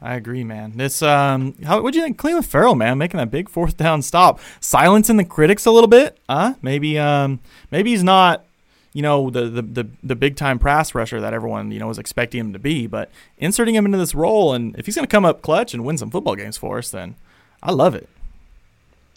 [0.06, 0.76] I agree, man.
[0.76, 4.38] This um, how would you think Clelin Ferrell, man, making that big fourth down stop,
[4.60, 6.16] silencing the critics a little bit?
[6.30, 6.54] Huh?
[6.62, 7.40] Maybe um,
[7.72, 8.44] maybe he's not,
[8.92, 11.98] you know, the the the, the big time pass rusher that everyone you know was
[11.98, 15.24] expecting him to be, but inserting him into this role, and if he's gonna come
[15.24, 17.16] up clutch and win some football games for us, then
[17.60, 18.08] I love it.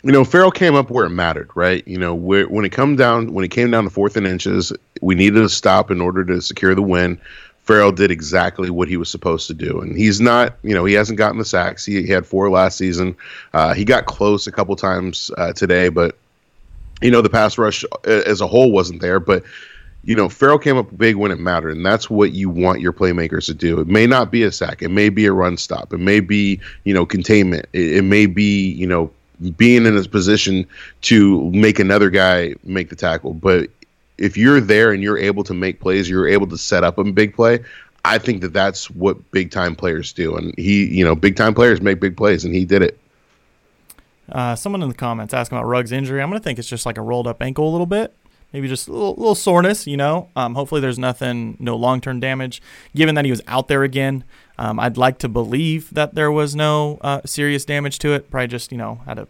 [0.02, 1.88] You know, Ferrell came up where it mattered, right?
[1.88, 4.73] You know, where, when it come down when it came down to fourth and inches,
[5.02, 7.21] we needed a stop in order to secure the win.
[7.69, 10.95] Ferrell did exactly what he was supposed to do, and he's not, you know, he
[10.95, 11.86] hasn't gotten the sacks.
[11.86, 13.15] He, he had four last season.
[13.53, 16.17] Uh, he got close a couple times uh, today, but
[16.99, 19.19] you know, the pass rush uh, as a whole wasn't there.
[19.19, 19.43] But
[20.03, 22.91] you know, Ferrell came up big when it mattered, and that's what you want your
[22.91, 23.79] playmakers to do.
[23.79, 26.60] It may not be a sack, it may be a run stop, it may be
[26.86, 29.12] you know containment, it, it may be you know
[29.58, 30.65] being in a position
[31.01, 33.69] to make another guy make the tackle, but
[34.19, 37.03] if you're there and you're able to make plays, you're able to set up a
[37.03, 37.60] big play.
[38.05, 41.53] I think that that's what big time players do, and he, you know, big time
[41.53, 42.99] players make big plays, and he did it.
[44.32, 46.21] Uh, someone in the comments asking about Ruggs' injury.
[46.21, 48.15] I'm gonna think it's just like a rolled up ankle a little bit,
[48.53, 49.86] maybe just a little, little soreness.
[49.86, 52.62] You know, um, hopefully there's nothing, no long term damage.
[52.95, 54.23] Given that he was out there again,
[54.58, 58.32] um, I'd like to believe that there was no uh, serious damage to it.
[58.32, 59.27] Probably just you know had a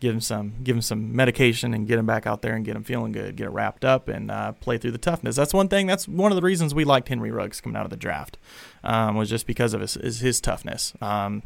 [0.00, 2.76] give him some give him some medication and get him back out there and get
[2.76, 5.36] him feeling good, get it wrapped up and uh, play through the toughness.
[5.36, 5.86] That's one thing.
[5.86, 8.36] That's one of the reasons we liked Henry Ruggs coming out of the draft
[8.84, 10.92] um, was just because of his his, toughness.
[11.00, 11.42] Um,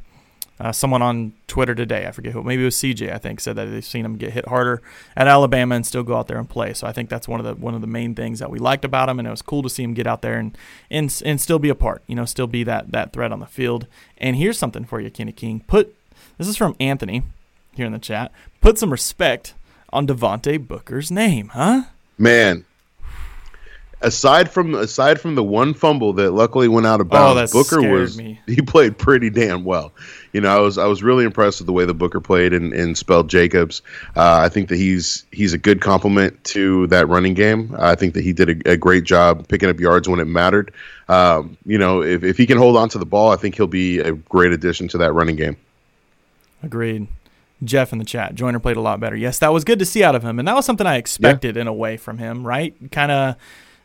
[0.58, 3.56] uh, someone on Twitter today, I forget who, maybe it was CJ, I think, said
[3.56, 4.82] that they've seen him get hit harder
[5.16, 6.74] at Alabama and still go out there and play.
[6.74, 8.84] So I think that's one of the one of the main things that we liked
[8.84, 10.58] about him, and it was cool to see him get out there and
[10.90, 13.46] and and still be a part, you know, still be that that threat on the
[13.46, 13.86] field.
[14.18, 15.64] And here's something for you, Kenny King.
[15.66, 15.96] Put
[16.36, 17.22] this is from Anthony
[17.74, 18.32] here in the chat.
[18.60, 19.54] Put some respect
[19.92, 21.82] on Devontae Booker's name, huh?
[22.18, 22.64] Man,
[24.02, 27.56] aside from aside from the one fumble that luckily went out of Oh, bounds, that
[27.56, 28.40] Booker was me.
[28.46, 29.92] he played pretty damn well.
[30.32, 32.72] You know, I was I was really impressed with the way that Booker played and,
[32.72, 33.82] and spelled Jacobs.
[34.16, 37.74] Uh, I think that he's he's a good complement to that running game.
[37.78, 40.72] I think that he did a, a great job picking up yards when it mattered.
[41.08, 43.66] Um, you know, if if he can hold on to the ball, I think he'll
[43.66, 45.56] be a great addition to that running game.
[46.62, 47.08] Agreed.
[47.62, 48.34] Jeff in the chat.
[48.34, 49.16] Joyner played a lot better.
[49.16, 51.56] Yes, that was good to see out of him, and that was something I expected
[51.56, 52.46] in a way from him.
[52.46, 52.74] Right?
[52.90, 53.36] Kind of,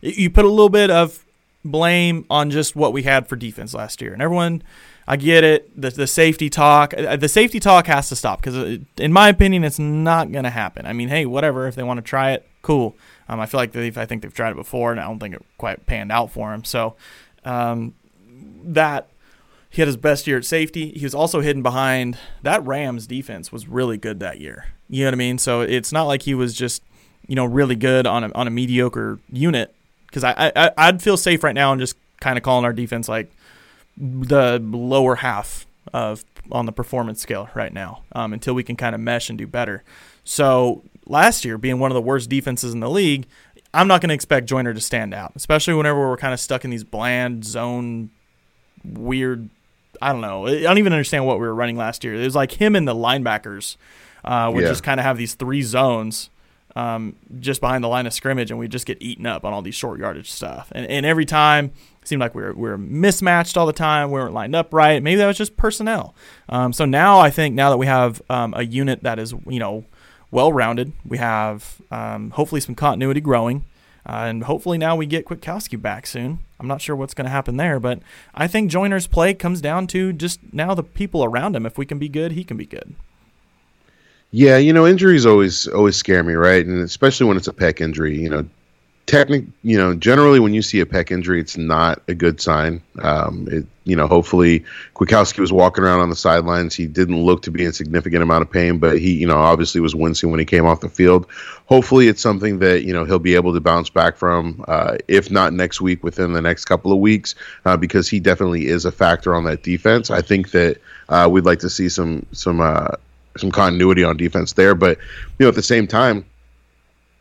[0.01, 1.25] you put a little bit of
[1.63, 4.63] blame on just what we had for defense last year, and everyone.
[5.07, 5.79] I get it.
[5.79, 9.63] The, the safety talk, uh, the safety talk has to stop because, in my opinion,
[9.63, 10.87] it's not going to happen.
[10.87, 11.67] I mean, hey, whatever.
[11.67, 12.95] If they want to try it, cool.
[13.29, 15.35] Um, I feel like they've, I think they've tried it before, and I don't think
[15.35, 16.63] it quite panned out for them.
[16.63, 16.95] So,
[17.43, 17.93] um,
[18.63, 19.07] that
[19.75, 20.91] he had his best year at safety.
[20.91, 24.67] He was also hidden behind that Rams defense was really good that year.
[24.89, 25.37] You know what I mean?
[25.37, 26.81] So it's not like he was just
[27.27, 29.75] you know really good on a on a mediocre unit.
[30.07, 33.09] Because I, I I'd feel safe right now and just kind of calling our defense
[33.09, 33.29] like
[33.97, 38.95] the lower half of on the performance scale right now um, until we can kind
[38.95, 39.83] of mesh and do better.
[40.23, 43.27] So last year, being one of the worst defenses in the league,
[43.73, 46.63] I'm not going to expect Joyner to stand out, especially whenever we're kind of stuck
[46.63, 48.11] in these bland zone,
[48.85, 49.49] weird
[50.01, 50.47] I don't know.
[50.47, 52.15] I don't even understand what we were running last year.
[52.15, 53.77] It was like him and the linebackers
[54.23, 54.69] uh, would Yeah.
[54.69, 56.29] just kind of have these three zones
[56.75, 59.61] um, just behind the line of scrimmage, and we just get eaten up on all
[59.61, 60.69] these short yardage stuff.
[60.73, 64.09] And, and every time it seemed like we were, we were mismatched all the time.
[64.11, 65.01] We weren't lined up right.
[65.01, 66.13] Maybe that was just personnel.
[66.49, 69.59] Um, so now I think now that we have um, a unit that is you
[69.59, 69.85] know
[70.31, 73.63] well rounded, we have um, hopefully some continuity growing.
[74.07, 76.39] Uh, and hopefully now we get Kwiatkoski back soon.
[76.59, 77.99] I'm not sure what's going to happen there, but
[78.33, 81.65] I think Joyner's play comes down to just now the people around him.
[81.65, 82.95] If we can be good, he can be good.
[84.31, 86.65] Yeah, you know, injuries always always scare me, right?
[86.65, 88.19] And especially when it's a pec injury.
[88.19, 88.45] You know,
[89.05, 92.81] technic, you know, generally when you see a pec injury, it's not a good sign.
[92.99, 94.65] Um, it, you know, hopefully
[94.95, 96.73] Kwiatkoski was walking around on the sidelines.
[96.73, 99.79] He didn't look to be in significant amount of pain, but he, you know, obviously
[99.79, 101.27] was wincing when he came off the field.
[101.67, 105.29] Hopefully, it's something that you know he'll be able to bounce back from, uh, if
[105.29, 108.91] not next week, within the next couple of weeks, uh, because he definitely is a
[108.91, 110.09] factor on that defense.
[110.09, 112.89] I think that uh, we'd like to see some some uh,
[113.37, 114.97] some continuity on defense there, but
[115.37, 116.25] you know, at the same time,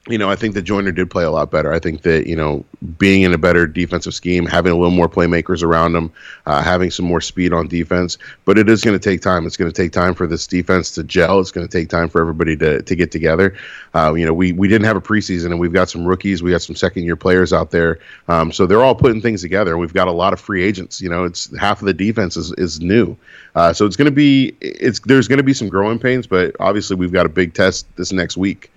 [0.07, 1.73] you know, I think that Joyner did play a lot better.
[1.73, 2.63] I think that you know,
[2.99, 6.13] being in a better defensive scheme, having a little more playmakers around him,
[6.45, 8.19] uh, having some more speed on defense.
[8.45, 9.47] But it is going to take time.
[9.47, 11.41] It's going to take time for this defense to gel.
[11.41, 13.57] It's going to take time for everybody to, to get together.
[13.95, 16.43] Uh, you know, we we didn't have a preseason, and we've got some rookies.
[16.43, 17.99] We got some second year players out there.
[18.29, 19.79] Um, so they're all putting things together.
[19.79, 21.01] We've got a lot of free agents.
[21.01, 23.17] You know, it's half of the defense is is new.
[23.55, 26.55] Uh, so it's going to be it's there's going to be some growing pains, but
[26.61, 28.71] obviously we've got a big test this next week.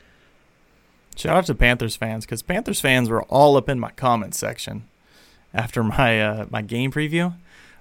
[1.17, 4.84] Shout out to Panthers fans because Panthers fans were all up in my comments section
[5.53, 7.34] after my uh, my game preview.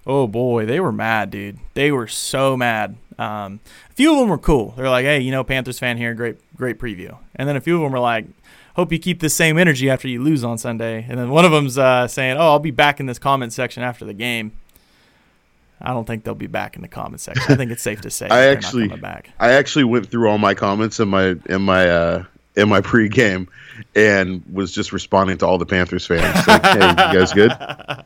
[0.07, 1.59] Oh boy, they were mad, dude.
[1.75, 2.97] They were so mad.
[3.19, 4.73] Um, a few of them were cool.
[4.77, 7.77] They're like, "Hey, you know, Panthers fan here, great great preview." And then a few
[7.77, 8.27] of them were like,
[8.75, 11.51] "Hope you keep the same energy after you lose on Sunday." And then one of
[11.51, 14.53] them's uh, saying, "Oh, I'll be back in this comment section after the game."
[15.79, 17.53] I don't think they'll be back in the comment section.
[17.53, 19.31] I think it's safe to say I actually, not coming back.
[19.39, 22.25] I actually went through all my comments in my in my uh,
[22.57, 23.47] in my pregame,
[23.95, 26.47] and was just responding to all the Panthers fans.
[26.47, 27.53] Like, hey, you guys good?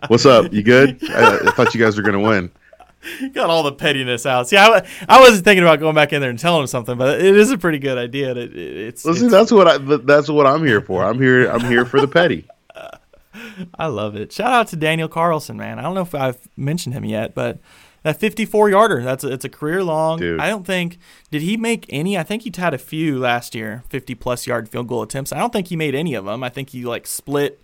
[0.08, 0.52] What's up?
[0.52, 0.98] You good?
[1.10, 2.50] I, I thought you guys were gonna win.
[3.32, 4.46] got all the pettiness out.
[4.48, 7.18] See, I, I wasn't thinking about going back in there and telling him something, but
[7.20, 8.32] it is a pretty good idea.
[8.32, 11.02] It, it- it's, Listen, it's- that's what I that's what I'm here for.
[11.04, 12.46] I'm here I'm here for the petty.
[13.78, 14.32] I love it.
[14.32, 15.78] Shout out to Daniel Carlson, man.
[15.78, 17.58] I don't know if I've mentioned him yet, but
[18.02, 20.18] that 54 yarder, that's a, it's a career long.
[20.18, 20.40] Dude.
[20.40, 20.98] I don't think
[21.30, 22.16] did he make any?
[22.16, 25.32] I think he had a few last year, 50 plus yard field goal attempts.
[25.32, 26.42] I don't think he made any of them.
[26.42, 27.60] I think he like split.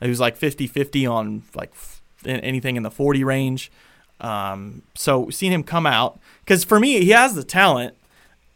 [0.00, 3.70] He was like 50-50 on like f- anything in the 40 range.
[4.20, 7.94] Um, so seeing him come out because for me, he has the talent.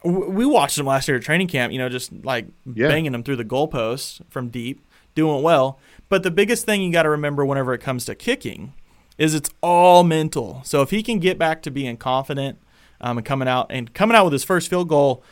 [0.05, 1.73] We watched him last year at training camp.
[1.73, 2.89] You know, just like Yeah.
[2.89, 5.79] banging him through the goalposts from deep, doing well.
[6.11, 8.75] But the biggest thing you got to remember whenever it comes to kicking
[9.19, 10.61] is it's all mental.
[10.65, 12.59] So if he can get back to being confident
[13.01, 15.23] um, and coming out and coming out with his first field goal,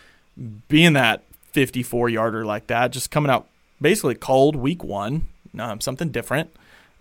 [0.68, 3.48] being that 54 yarder like that, just coming out
[3.80, 6.50] basically cold week one, um, something different,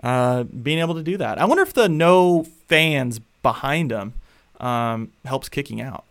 [0.03, 1.39] uh, being able to do that.
[1.39, 4.13] I wonder if the no fans behind him
[4.59, 6.05] um, helps kicking out.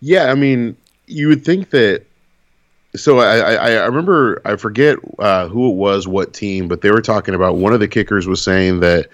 [0.00, 2.04] Yeah, I mean, you would think that.
[2.96, 6.90] So I, I, I remember I forget uh, who it was, what team, but they
[6.90, 9.08] were talking about one of the kickers was saying that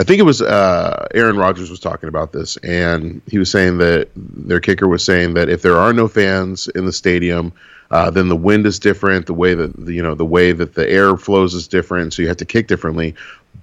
[0.00, 3.76] I think it was uh, Aaron Rodgers was talking about this, and he was saying
[3.78, 7.52] that their kicker was saying that if there are no fans in the stadium,
[7.90, 10.72] uh, then the wind is different, the way that the, you know the way that
[10.72, 13.14] the air flows is different, so you have to kick differently.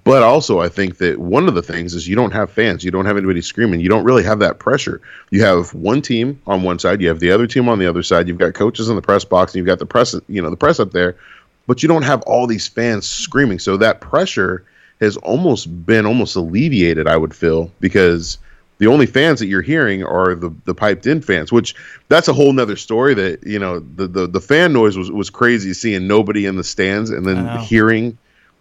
[0.04, 2.92] But also, I think that one of the things is you don't have fans, you
[2.92, 5.00] don't have anybody screaming, you don't really have that pressure.
[5.30, 8.04] You have one team on one side, you have the other team on the other
[8.04, 10.50] side, you've got coaches in the press box, and you've got the press, you know,
[10.50, 11.16] the press up there,
[11.66, 13.58] but you don't have all these fans screaming.
[13.58, 14.64] So that pressure
[15.00, 18.38] has almost been almost alleviated, I would feel, because
[18.78, 21.74] the only fans that you're hearing are the the piped in fans, which
[22.08, 23.14] that's a whole nother story.
[23.14, 26.64] That you know the the, the fan noise was, was crazy, seeing nobody in the
[26.64, 28.18] stands and then hearing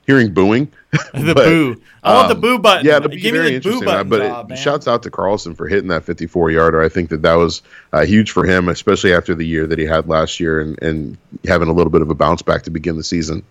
[0.07, 0.71] hearing booing.
[1.13, 1.81] The But, boo.
[2.01, 2.85] I want the um, boo button.
[2.85, 3.85] Yeah, be Give me very the boo interesting.
[3.85, 4.57] button but job, it, man.
[4.57, 6.81] shouts out to Carlson for hitting that 54 yarder.
[6.81, 7.61] I think that that was
[7.91, 11.17] uh, huge for him, especially after the year that he had last year and, and
[11.45, 13.43] having a little bit of a bounce back to begin the season.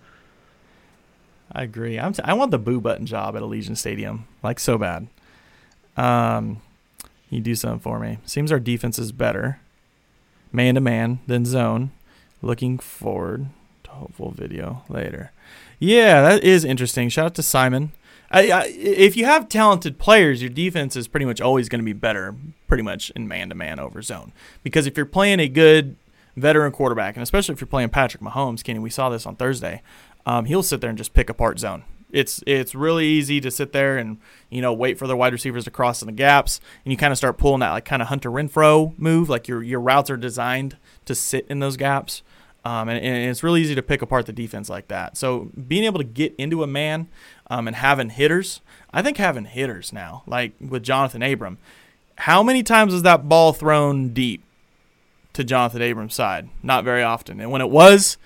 [1.51, 1.99] I agree.
[1.99, 5.07] I'm t- I want the boo button job at Allegiant Stadium, like so bad.
[5.95, 6.61] Um,
[7.29, 8.19] you do something for me.
[8.25, 9.59] Seems our defense is better,
[10.51, 11.91] man to man than zone.
[12.41, 13.47] Looking forward
[13.83, 15.31] to hopeful video later.
[15.79, 17.09] Yeah, that is interesting.
[17.09, 17.91] Shout out to Simon.
[18.29, 21.85] I, I, if you have talented players, your defense is pretty much always going to
[21.85, 22.35] be better,
[22.67, 24.33] pretty much in man to man over zone.
[24.63, 25.95] Because if you're playing a good
[26.35, 29.81] veteran quarterback, and especially if you're playing Patrick Mahomes, Kenny, we saw this on Thursday.
[30.27, 31.85] Um, he'll sit there and just pick apart zone.
[32.11, 34.17] It's it's really easy to sit there and
[34.49, 37.11] you know wait for the wide receivers to cross in the gaps, and you kind
[37.11, 40.17] of start pulling that like kind of Hunter Renfrow move, like your your routes are
[40.17, 42.23] designed to sit in those gaps.
[42.65, 45.15] Um, and, and, it's really easy to pick apart the defense like that.
[45.15, 47.07] So being able to get into a man
[47.49, 48.59] um, and having hitters,
[48.91, 51.59] I think having hitters now, like with Jonathan Abram,
[52.17, 54.43] how many times was that ball thrown deep
[55.31, 56.49] to Jonathan Abram's side?
[56.61, 57.39] Not very often.
[57.39, 58.17] And when it was,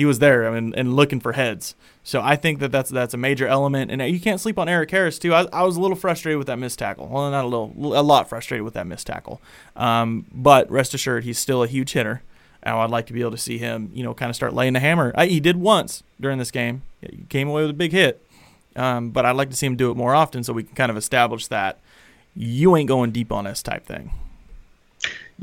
[0.00, 1.74] he was there and, and looking for heads.
[2.02, 4.90] So I think that that's that's a major element, and you can't sleep on Erik
[4.90, 5.34] Harris too.
[5.34, 7.06] I, I was a little frustrated with that missed tackle.
[7.06, 9.42] Well, not a little, a lot frustrated with that missed tackle.
[9.76, 12.22] Um, but rest assured, he's still a huge hitter.
[12.62, 14.72] And I'd like to be able to see him, you know, kind of start laying
[14.72, 15.12] the hammer.
[15.14, 16.82] I, he did once during this game.
[17.02, 18.26] He came away with a big hit.
[18.76, 20.90] Um, but I'd like to see him do it more often so we can kind
[20.90, 21.80] of establish that
[22.34, 24.12] you ain't going deep on us type thing.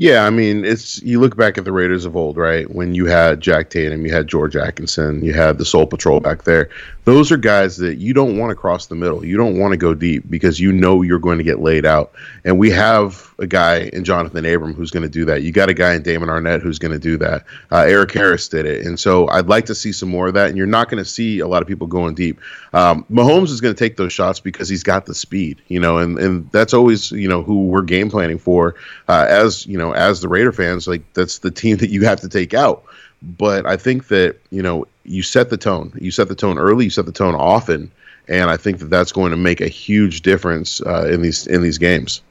[0.00, 2.72] Yeah, I mean, it's you look back at the Raiders of old, right?
[2.72, 6.44] When you had Jack Tatum, you had George Atkinson, you had the Soul Patrol back
[6.44, 6.70] there.
[7.08, 9.24] Those are guys that you don't want to cross the middle.
[9.24, 12.12] You don't want to go deep because you know you're going to get laid out.
[12.44, 15.40] And we have a guy in Jonathan Abram who's going to do that.
[15.42, 17.46] You got a guy in Damon Arnette who's going to do that.
[17.72, 20.50] Uh, Erik Harris did it, and so I'd like to see some more of that.
[20.50, 22.38] And you're not going to see a lot of people going deep.
[22.74, 25.96] Um, Mahomes is going to take those shots because he's got the speed, you know,
[25.96, 28.74] and and that's always you know who we're game planning for
[29.08, 30.86] uh, as you know as the Raider fans.
[30.86, 32.84] Like that's the team that you have to take out.
[33.22, 35.92] But I think that you know you set the tone.
[36.00, 36.84] You set the tone early.
[36.84, 37.90] You set the tone often,
[38.28, 41.62] and I think that that's going to make a huge difference uh, in these in
[41.62, 42.22] these games.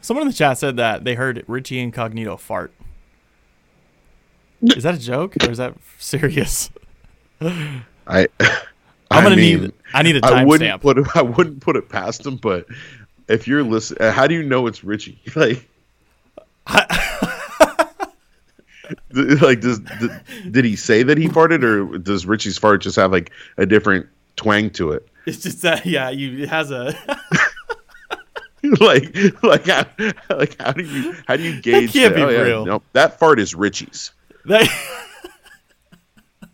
[0.00, 2.72] Someone in the chat said that they heard Richie Incognito fart.
[4.62, 6.70] Is that a joke or is that serious?
[7.40, 8.28] I.
[9.10, 9.72] I'm gonna mean, need.
[9.94, 10.32] I need a timestamp.
[10.32, 11.16] I wouldn't put it.
[11.16, 12.66] I wouldn't put it past him, but
[13.26, 15.18] if you're listening, how do you know it's Richie?
[15.34, 15.66] Like,
[19.42, 19.80] like does
[20.50, 24.06] did, he say that he farted, or does Richie's fart just have like a different
[24.36, 25.08] twang to it?
[25.26, 26.94] It's just that yeah, you it has a.
[28.80, 29.84] like like how
[30.30, 32.16] like how do you how do you gauge that can't that?
[32.16, 32.66] be Oh, yeah, real.
[32.66, 34.10] no, that fart is Richie's.
[34.46, 34.68] That,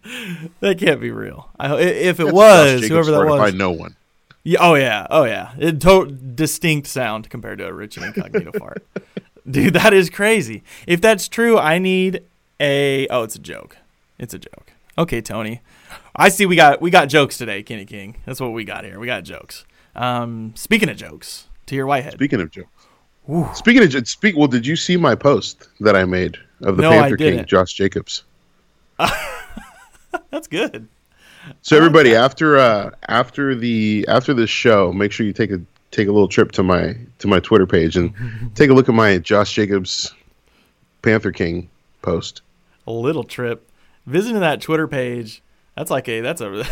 [0.61, 1.49] that can't be real.
[1.59, 3.97] I, if it That's was, whoever that was, I know one.
[4.43, 5.53] Yeah, oh yeah, oh yeah.
[5.59, 8.85] It to- distinct sound compared to a Richie Incognito fart.
[9.51, 10.63] Dude, that is crazy.
[10.87, 12.23] If that's true, I need
[12.61, 13.77] a Oh, it's a joke.
[14.19, 14.73] It's a joke.
[14.97, 15.61] Okay, Tony.
[16.17, 18.17] I see we got we got jokes today, Kenny King.
[18.25, 18.99] That's what we got here.
[18.99, 19.65] We got jokes.
[19.97, 22.15] Um, speaking of jokes, Tahir Whitehead.
[22.15, 22.69] Speaking of jokes.
[23.55, 26.91] Speaking of speak, well, did you see my post that I made of the No,
[26.91, 27.45] Panther King.
[27.47, 28.23] Josh Jacobs?
[30.31, 30.89] That's good.
[31.63, 35.61] So everybody, after uh, after the after this show, make sure you take a
[35.95, 38.13] take a little trip to my to my Twitter page and
[38.55, 40.13] take a look at my Josh Jacobs
[41.03, 41.71] Panther King
[42.03, 42.43] post.
[42.87, 43.71] A little trip.
[44.07, 45.43] Visiting that Twitter page,
[45.77, 46.65] that's like a that's a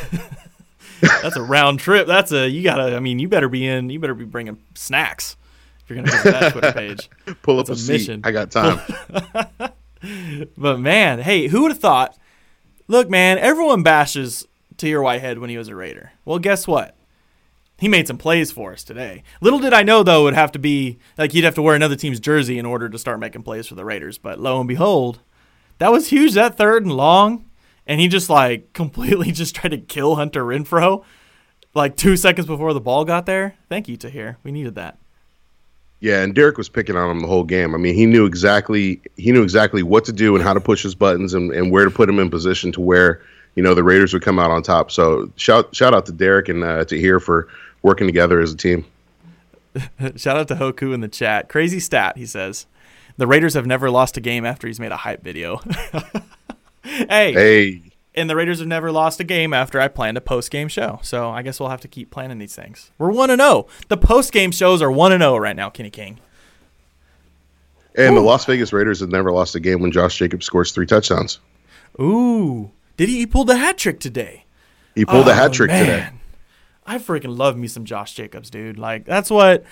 [1.00, 2.06] that's a round trip.
[2.06, 2.94] That's a you gotta.
[2.96, 3.88] I mean, you better be in.
[3.88, 5.36] You better be bringing snacks
[5.82, 7.08] if you're gonna visit that Twitter page.
[7.42, 7.92] Pull up That's a, a seat.
[7.92, 8.20] mission.
[8.24, 8.80] I got time.
[10.58, 12.18] But man, hey, who would have thought?
[12.88, 14.46] Look, man, everyone bashes
[14.76, 16.10] Tahir Whitehead when he was a Raider.
[16.24, 16.96] Well, guess what?
[17.82, 19.24] He made some plays for us today.
[19.40, 21.74] Little did I know, though, it would have to be like you'd have to wear
[21.74, 24.18] another team's jersey in order to start making plays for the Raiders.
[24.18, 25.18] But lo and behold,
[25.78, 26.34] that was huge.
[26.34, 27.44] That third and long,
[27.84, 31.02] and he just like completely just tried to kill Hunter Renfrow,
[31.74, 33.56] like two seconds before the ball got there.
[33.68, 34.38] Thank you, Tahir.
[34.44, 34.98] We needed that.
[35.98, 37.74] Yeah, and Derek was picking on him the whole game.
[37.74, 40.84] I mean, he knew exactly he knew exactly what to do and how to push
[40.84, 43.20] his buttons and, and where to put him in position to where
[43.56, 44.92] you know the Raiders would come out on top.
[44.92, 47.48] So shout shout out to Derek and uh, Tahir for
[47.82, 48.84] working together as a team.
[50.16, 51.48] Shout out to Hoku in the chat.
[51.48, 52.66] Crazy stat, he says.
[53.16, 55.56] The Raiders have never lost a game after he's made a hype video.
[56.82, 57.82] hey, Hey,
[58.14, 60.98] and the Raiders have never lost a game after I planned a post game show.
[61.02, 62.90] So I guess we'll have to keep planning these things.
[62.98, 63.66] We're 1 and 0.
[63.88, 66.18] The post game shows are 1 and 0 right now, Kenny King.
[67.96, 70.86] and the Las Vegas Raiders have never lost a game when Josh Jacobs scores three
[70.86, 71.38] touchdowns.
[72.00, 72.70] Ooh.
[72.96, 74.44] Did he, he pulled the hat trick today?
[74.94, 76.08] He pulled a Oh, hat trick today.
[76.86, 78.78] I freaking love me some Josh Jacobs, dude.
[78.78, 79.64] Like that's what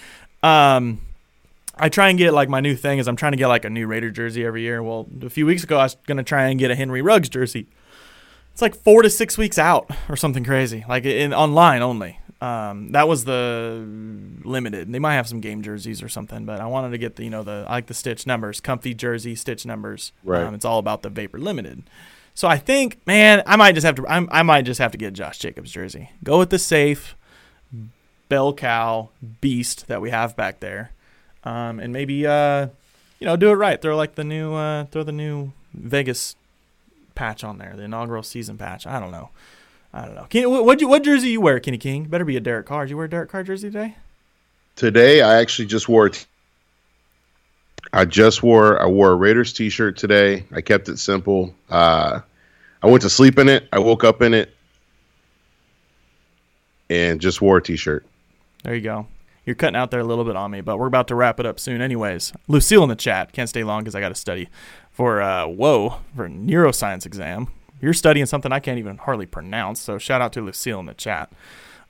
[0.42, 1.00] um
[1.76, 3.70] I try and get like my new thing is I'm trying to get like a
[3.70, 4.82] new Raider jersey every year.
[4.82, 7.66] Well, a few weeks ago I was gonna try and get a Henry Ruggs jersey.
[8.52, 12.18] It's like four to six weeks out or something crazy, like in online only.
[12.40, 13.84] Um, that was the
[14.44, 14.90] limited.
[14.90, 17.30] They might have some game jerseys or something, but I wanted to get the you
[17.30, 20.12] know the I like the stitch numbers, comfy jersey stitch numbers.
[20.24, 20.42] Right.
[20.42, 21.84] Um, it's all about the Vapor Limited.
[22.34, 24.06] So I think, man, I might just have to.
[24.08, 26.10] I'm, I might just have to get Josh Jacobs jersey.
[26.24, 27.16] Go with the safe
[28.28, 29.10] bell cow
[29.40, 30.92] beast that we have back there,
[31.44, 32.68] um, and maybe uh,
[33.18, 33.80] you know do it right.
[33.80, 36.36] Throw like the new uh, throw the new Vegas
[37.14, 38.86] patch on there, the inaugural season patch.
[38.86, 39.30] I don't know.
[39.92, 40.26] I don't know.
[40.30, 42.04] Can, what what jersey you wear, Kenny King?
[42.04, 42.84] Better be a Derek Carr.
[42.84, 43.96] Did you wear a Derek Carr jersey today?
[44.76, 46.06] Today, I actually just wore.
[46.06, 46.12] A
[47.92, 48.80] I just wore.
[48.80, 50.44] I wore a Raiders T-shirt today.
[50.52, 51.54] I kept it simple.
[51.68, 52.20] Uh,
[52.82, 53.68] I went to sleep in it.
[53.72, 54.54] I woke up in it,
[56.88, 58.06] and just wore a T-shirt.
[58.62, 59.06] There you go.
[59.44, 61.46] You're cutting out there a little bit on me, but we're about to wrap it
[61.46, 62.32] up soon, anyways.
[62.46, 64.48] Lucille in the chat can't stay long because I got to study
[64.92, 67.48] for uh, whoa for neuroscience exam.
[67.80, 69.80] You're studying something I can't even hardly pronounce.
[69.80, 71.32] So shout out to Lucille in the chat.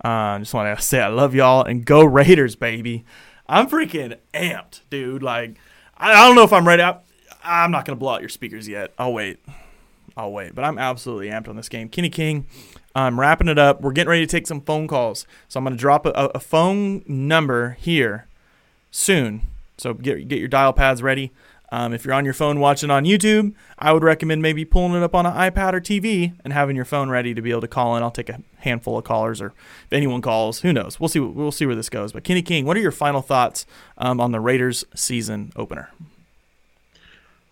[0.03, 3.05] I uh, just want to say I love y'all and go Raiders, baby.
[3.49, 5.23] I'm freaking amped, dude.
[5.23, 5.59] Like
[6.01, 6.83] I, I don't know if I'm ready.
[6.83, 6.99] I,
[7.45, 8.93] I'm not gonna blow out your speakers yet.
[8.99, 9.39] I'll wait.
[10.17, 10.55] I'll wait.
[10.55, 11.89] But I'm absolutely amped on this game.
[11.89, 12.47] Kenny King,
[12.95, 13.81] I'm wrapping it up.
[13.81, 15.27] We're getting ready to take some phone calls.
[15.49, 18.27] So I'm gonna drop a, a phone number here
[18.91, 19.43] soon.
[19.77, 21.33] So get get your dial pads ready.
[21.73, 25.05] Um, if you're on your phone watching on YouTube, I would recommend maybe pulling it
[25.05, 27.69] up on an iPad or TV and having your phone ready to be able to
[27.69, 28.03] call in.
[28.03, 29.49] I'll take a handful of callers, or
[29.85, 30.99] if anyone calls, who knows?
[30.99, 31.21] We'll see.
[31.21, 32.13] We'll see where this goes.
[32.13, 33.67] But Kenny King, what are your final thoughts
[33.99, 35.91] um, on the Raiders season opener?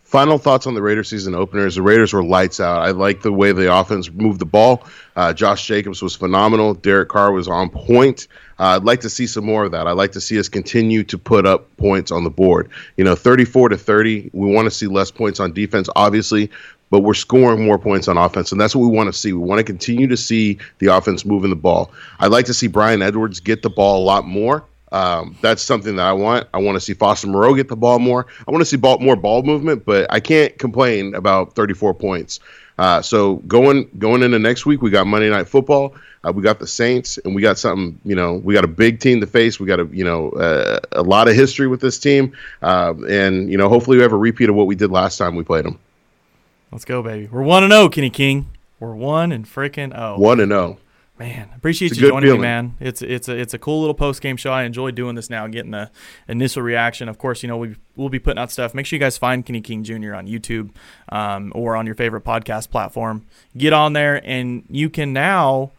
[0.09, 1.74] Final thoughts on the Raiders season openers.
[1.74, 2.80] The Raiders were lights out.
[2.80, 4.86] I like the way the offense moved the ball.
[5.14, 6.72] Uh, Josh Jacobs was phenomenal.
[6.72, 8.26] Derek Carr was on point.
[8.59, 9.86] Uh, I'd like to see some more of that.
[9.86, 12.70] I'd like to see us continue to put up points on the board.
[12.96, 14.30] You know, 34 to 30.
[14.32, 16.50] We want to see less points on defense, obviously,
[16.88, 19.34] but we're scoring more points on offense, and that's what we want to see.
[19.34, 21.92] We want to continue to see the offense moving the ball.
[22.18, 24.64] I'd like to see Bryan Edwards get the ball a lot more.
[24.93, 26.49] Um, that's something that I want.
[26.55, 28.26] I want to see Foster Moreau get the ball more.
[28.47, 32.41] I want to see ball, more ball movement, but I can't complain about 34 points.
[32.78, 35.95] Uh, so going going into next week, we got Monday Night Football.
[36.24, 37.99] Uh, we got the Saints, and we got something.
[38.05, 39.59] You know, we got a big team to face.
[39.59, 43.59] We got a you know uh, a lot of history with this team, and you
[43.59, 45.78] know hopefully we have a repeat of what we did last time we played them.
[46.70, 47.28] Let's go, baby.
[47.30, 48.49] We're one and zero, Kenny King.
[48.78, 50.18] We're one and freaking oh.
[50.18, 50.78] One and zero.
[51.18, 52.40] Man, appreciate you joining feeling.
[52.40, 52.76] me, man.
[52.78, 54.52] It's it's a it's a cool little post game show.
[54.52, 55.90] I enjoy doing this now, getting the
[56.28, 57.08] initial reaction.
[57.08, 58.72] Of course, you know we we'll be putting out stuff.
[58.72, 60.14] Make sure you guys find Kenny King Jr.
[60.14, 60.70] on YouTube
[61.08, 63.26] um, or on your favorite podcast platform.
[63.56, 65.72] Get on there, and you can now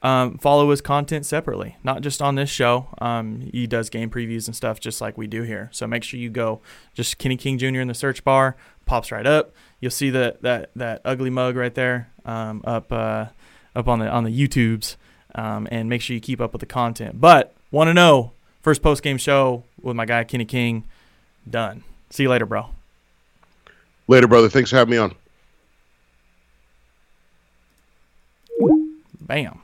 [0.00, 2.88] um, follow his content separately, not just on this show.
[2.98, 5.68] Um, he does game previews and stuff just like we do here.
[5.72, 6.62] So make sure you go
[6.94, 7.80] just Kenny King Jr.
[7.80, 9.54] in the search bar, pops right up.
[9.78, 12.90] You'll see that that that ugly mug right there um, up.
[12.90, 13.26] Uh,
[13.76, 14.96] up on the on the YouTubes,
[15.34, 17.20] um, and make sure you keep up with the content.
[17.20, 20.84] But want to know first post game show with my guy Kenny King.
[21.48, 21.84] Done.
[22.10, 22.70] See you later, bro.
[24.08, 24.48] Later, brother.
[24.48, 25.14] Thanks for having me on.
[29.20, 29.60] Bam.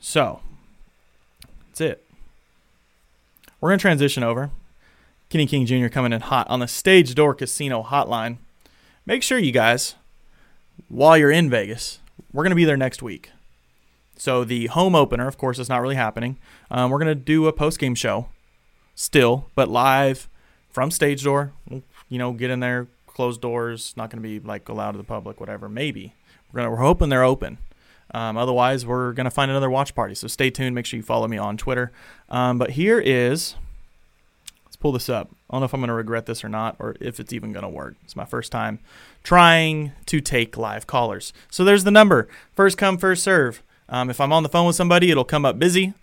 [0.00, 0.40] So
[1.68, 2.04] that's it.
[3.60, 4.50] We're gonna transition over.
[5.28, 5.88] Kenny King Jr.
[5.88, 8.36] coming in hot on the Stage Door Casino Hotline.
[9.04, 9.96] Make sure you guys,
[10.88, 11.98] while you're in Vegas,
[12.32, 13.30] we're going to be there next week.
[14.16, 16.38] So the home opener, of course, is not really happening.
[16.70, 18.28] Um, we're going to do a post game show
[18.94, 20.28] still, but live
[20.70, 21.52] from stage door.
[22.08, 23.92] You know, get in there, closed doors.
[23.96, 25.68] Not going to be like allowed to the public, whatever.
[25.68, 26.14] Maybe
[26.52, 27.58] we're gonna, we're hoping they're open.
[28.14, 30.14] Um, otherwise, we're gonna find another watch party.
[30.14, 30.74] So stay tuned.
[30.74, 31.92] Make sure you follow me on Twitter.
[32.28, 33.56] Um, but here is
[34.76, 35.30] let's pull this up.
[35.48, 37.70] I don't know if I'm gonna regret this or not, or if it's even gonna
[37.70, 37.96] work.
[38.04, 38.78] It's my first time
[39.22, 41.32] trying to take live callers.
[41.50, 42.28] So there's the number.
[42.54, 43.62] First come, first serve.
[43.88, 45.94] Um, if I'm on the phone with somebody, it'll come up busy.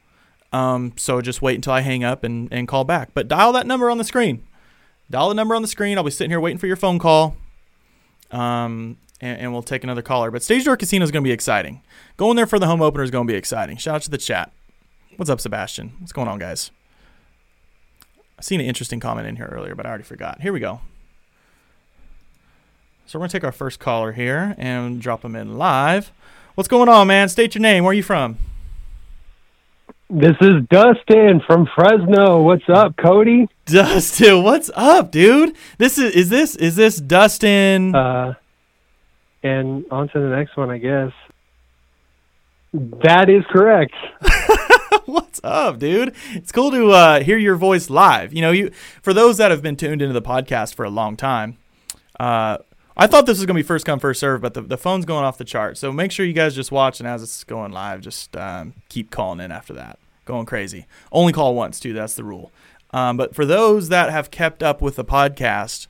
[0.52, 3.10] Um, so just wait until I hang up and, and call back.
[3.14, 4.44] But dial that number on the screen.
[5.12, 5.98] Dial the number on the screen.
[5.98, 7.36] I'll be sitting here waiting for your phone call.
[8.32, 10.32] Um, and, and we'll take another caller.
[10.32, 11.82] But Stage Door Casino is going to be exciting.
[12.18, 13.78] Going there for the home opener is going to be exciting.
[13.78, 14.52] Shout out to the chat.
[15.18, 15.94] What's up, Sebastian?
[16.00, 16.72] What's going on, guys?
[18.44, 20.42] Seen an interesting comment in here earlier, but I already forgot.
[20.42, 20.82] Here we go.
[23.06, 26.12] So we're going to take our first caller here and drop them in live.
[26.56, 27.30] What's going on, man?
[27.30, 27.86] State your name.
[27.86, 28.38] Where are you from?
[30.10, 32.42] This is Dustin from Fresno.
[32.42, 33.48] What's up, Cody?
[33.66, 35.56] Dustin, what's up, dude?
[35.78, 37.96] This is is this is this Dustin?
[37.96, 38.34] Uh,
[39.42, 41.14] and on to the next one, I guess.
[42.74, 43.94] That is correct.
[45.06, 46.14] What's up, dude?
[46.32, 48.34] It's cool to uh, hear your voice live.
[48.34, 48.72] You know, you
[49.02, 51.58] for those that have been tuned into the podcast for a long time,
[52.20, 52.58] uh,
[52.96, 55.26] I thought this was gonna be first come first serve, but the, the phone's going
[55.26, 55.78] off the chart.
[55.78, 59.10] So make sure you guys just watch, and as it's going live, just um, keep
[59.10, 59.98] calling in after that.
[60.26, 60.86] Going crazy.
[61.12, 61.94] Only call once too.
[61.94, 62.52] That's the rule.
[62.92, 65.88] Um, but for those that have kept up with the podcast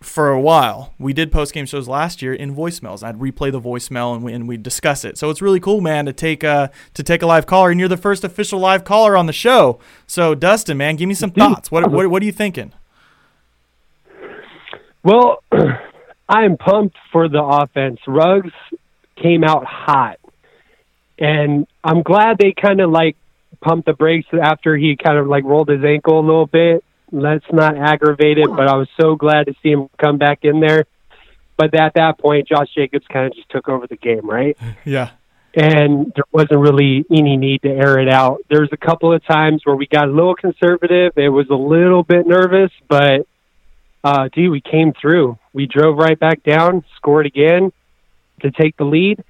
[0.00, 3.02] for a while, we did post game shows last year in voicemails.
[3.02, 5.18] I'd replay the voicemail and we and we'd discuss it.
[5.18, 7.88] So it's really cool, man, to take a to take a live caller, and you're
[7.88, 9.80] the first official live caller on the show.
[10.06, 11.70] So Dustin, man, give me some thoughts.
[11.70, 12.72] What what what are you thinking?
[15.02, 17.98] Well, I am pumped for the offense.
[18.06, 18.52] Ruggs
[19.16, 20.20] came out hot,
[21.18, 23.16] and I'm glad they kind of like
[23.60, 26.84] pumped the brakes after he kind of like rolled his ankle a little bit.
[27.10, 30.60] Let's not aggravate it, but I was so glad to see him come back in
[30.60, 30.84] there.
[31.56, 34.56] But at that point, Josh Jacobs kind of just took over the game, right?
[34.84, 35.10] Yeah.
[35.54, 38.38] and there wasn't really any need to air it out.
[38.50, 41.14] There was a couple of times where we got a little conservative.
[41.16, 43.26] It was a little bit nervous, but
[44.04, 45.38] uh, dude, we came through.
[45.52, 47.72] We drove right back down, scored again
[48.42, 49.24] to take the lead,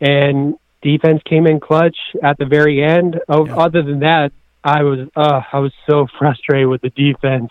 [0.00, 3.20] and defense came in clutch at the very end.
[3.28, 3.56] Oh, Yeah.
[3.56, 4.32] Other than that,
[4.64, 7.50] I was uh, I was so frustrated with the defense.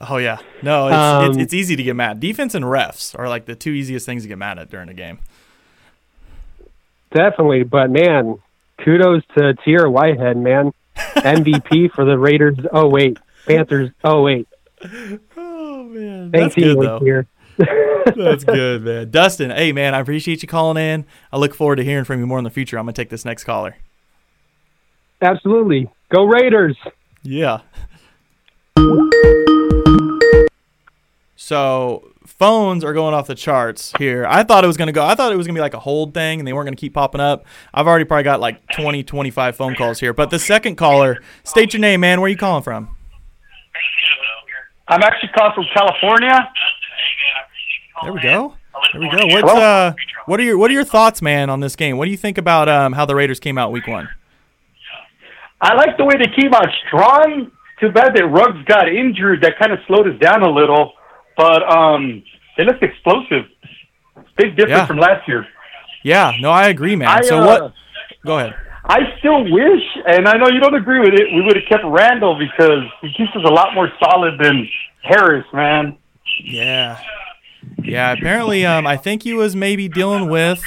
[0.00, 0.38] Oh yeah.
[0.62, 2.20] No, it's, it's Um, it's easy to get mad.
[2.20, 4.94] Defense and refs are like the two easiest things to get mad at during a
[4.94, 5.18] game.
[7.12, 8.38] Definitely, but man,
[8.84, 10.72] kudos to Tahir Whitehead, man.
[10.96, 12.56] MVP for the Raiders.
[12.72, 13.90] Oh wait, Panthers.
[14.04, 14.46] Oh wait,
[15.36, 17.00] Oh man, that's good though.
[17.00, 17.26] here.
[18.16, 19.10] That's good, man.
[19.10, 21.04] Dustin, hey man, I appreciate you calling in.
[21.32, 22.78] I look forward to hearing from you more in the future.
[22.78, 23.76] I'm gonna take this next caller.
[25.20, 26.76] Absolutely, go Raiders.
[27.22, 27.60] Yeah.
[31.36, 34.26] So phones are going off the charts here.
[34.28, 35.04] I thought it was going to go.
[35.04, 36.76] I thought it was going to be like a hold thing and they weren't going
[36.76, 37.46] to keep popping up.
[37.72, 40.12] I've already probably got like 20, 25 phone calls here.
[40.12, 42.20] But the second caller, state your name, man.
[42.20, 42.94] Where are you calling from?
[44.88, 46.48] I'm actually calling from California.
[48.02, 48.54] There we go.
[48.92, 49.26] There we go.
[49.26, 49.92] What's uh
[50.26, 51.96] what are your what are your thoughts, man, on this game?
[51.96, 54.08] What do you think about um how the Raiders came out week 1?
[55.60, 57.50] I like the way they came out strong.
[57.80, 59.42] Too bad that Ruggs got injured.
[59.42, 60.92] That kind of slowed us down a little.
[61.36, 62.22] But um,
[62.56, 63.44] they looked explosive.
[64.36, 64.86] Big difference Yeah.
[64.86, 65.46] from last year.
[66.04, 67.08] Yeah, no, I agree, man.
[67.08, 67.72] I, so uh, what
[68.24, 68.54] Go ahead.
[68.84, 71.84] I still wish, and I know you don't agree with it, we would have kept
[71.84, 74.66] Randall because he keeps us a lot more solid than
[75.02, 75.98] Harris, man.
[76.42, 76.98] Yeah.
[77.82, 80.62] Yeah, apparently um I think he was maybe dealing with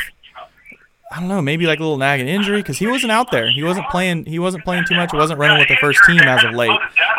[1.12, 3.52] I don't know, maybe like a little nagging injury cuz he wasn't out there.
[3.52, 6.20] He wasn't playing he wasn't playing too much, He wasn't running with the first team
[6.22, 6.72] as of late.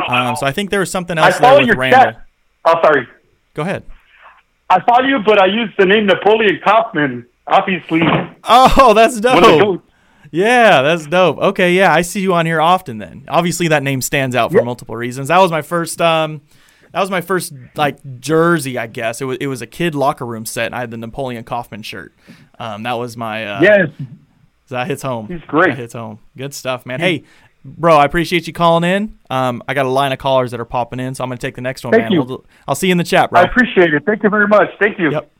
[0.09, 2.03] Um so I think there was something else there with Randall.
[2.12, 2.22] chat.
[2.64, 3.07] Oh, sorry.
[3.55, 3.82] Go ahead.
[4.70, 7.26] I saw you, but I used the name Napoleon Kaufman.
[7.47, 8.01] Obviously,
[8.45, 9.84] Oh, that's one of the dope.
[10.30, 11.36] Yeah, that's dope.
[11.38, 13.24] Okay, yeah, I see you on here often then.
[13.28, 15.28] Obviously that name stands out for multiple reasons.
[15.28, 16.40] That was my first um
[16.93, 19.20] that was my first like jersey, I guess.
[19.20, 21.82] It was it was a kid locker room set and I had the Napoleon Kaufman
[21.82, 22.12] shirt.
[22.59, 23.88] Um that was my uh Yes.
[24.68, 25.26] that hits home.
[25.28, 25.70] He's great.
[25.70, 26.18] That hits home.
[26.36, 27.01] Good stuff, man.
[27.01, 27.24] Hey,
[27.64, 29.18] bro, I appreciate you calling in.
[29.30, 31.47] Um I got a line of callers that are popping in, so I'm going to
[31.47, 32.12] take the next one, Thank man.
[32.12, 32.22] you.
[32.22, 33.40] We'll, I'll see you in the chat, bro.
[33.40, 34.05] I appreciate it.
[34.05, 34.68] Thank you very much.
[34.78, 35.11] Thank you.
[35.12, 35.30] Yep.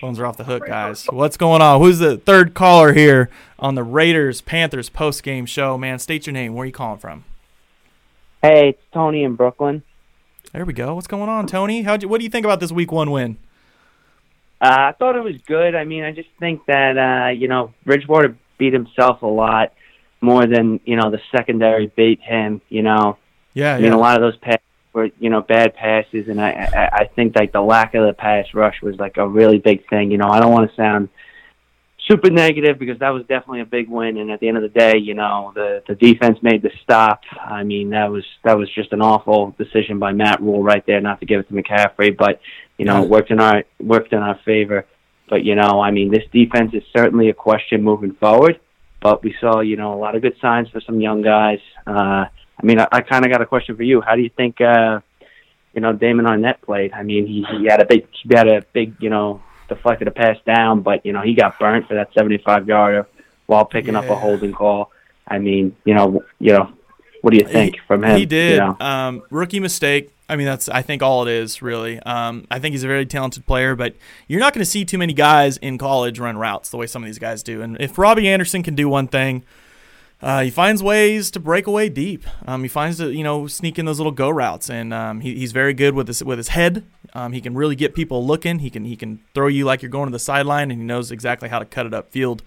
[0.00, 1.06] Phones are off the hook, guys.
[1.10, 1.80] What's going on?
[1.80, 5.78] Who's the third caller here on the Raiders Panthers post game show?
[5.78, 6.54] Man, state your name.
[6.54, 7.24] Where are you calling from?
[8.46, 9.82] Hey, it's Tony in Brooklyn.
[10.52, 10.94] There we go.
[10.94, 11.82] What's going on, Tony?
[11.82, 13.38] How what do you think about this week one win?
[14.60, 15.74] Uh, I thought it was good.
[15.74, 19.72] I mean, I just think that uh, you know Bridgewater beat himself a lot
[20.20, 22.60] more than you know the secondary beat him.
[22.68, 23.18] You know,
[23.52, 23.96] Yeah, I mean yeah.
[23.96, 24.60] a lot of those passes
[24.92, 28.12] were you know bad passes, and I, I I think like the lack of the
[28.12, 30.12] pass rush was like a really big thing.
[30.12, 31.08] You know, I don't want to sound
[32.08, 34.78] super negative because that was definitely a big win, and at the end of the
[34.78, 37.22] day, you know, the the defense made the stop.
[37.40, 41.00] I mean, that was that was just an awful decision by Matt Rhule right there,
[41.00, 42.40] not to give it to McCaffrey, but
[42.78, 44.86] you know, it worked in our worked in our favor.
[45.28, 48.60] But you know, I mean, this defense is certainly a question moving forward.
[49.00, 51.60] But we saw, you know, a lot of good signs for some young guys.
[51.86, 52.24] Uh,
[52.58, 54.00] I mean, I, I kind of got a question for you.
[54.00, 55.00] How do you think, uh,
[55.74, 56.92] you know, Damon Arnette played?
[56.92, 60.10] I mean, he, he had a big, he had a big, you know, deflected a
[60.10, 63.06] pass down, but you know, he got burnt for that 75 yarder
[63.46, 64.90] while picking up a holding call.
[65.26, 66.72] I mean, you know, you know,
[67.22, 68.16] what do you think from him?
[68.16, 68.52] He did.
[68.52, 68.76] You know?
[68.80, 70.12] Um, rookie mistake.
[70.28, 72.00] I mean, that's I think all it is really.
[72.00, 73.94] Um, I think he's a very talented player, but
[74.26, 77.02] you're not going to see too many guys in college run routes the way some
[77.02, 77.62] of these guys do.
[77.62, 79.44] And if Robby Anderson can do one thing,
[80.22, 82.24] uh, he finds ways to break away deep.
[82.46, 85.34] Um, he finds to you know sneak in those little go routes, and um, he,
[85.36, 86.84] he's very good with his with his head.
[87.14, 88.60] Um, he can really get people looking.
[88.60, 91.10] He can he can throw you like you're going to the sideline, and he knows
[91.10, 92.40] exactly how to cut it upfield.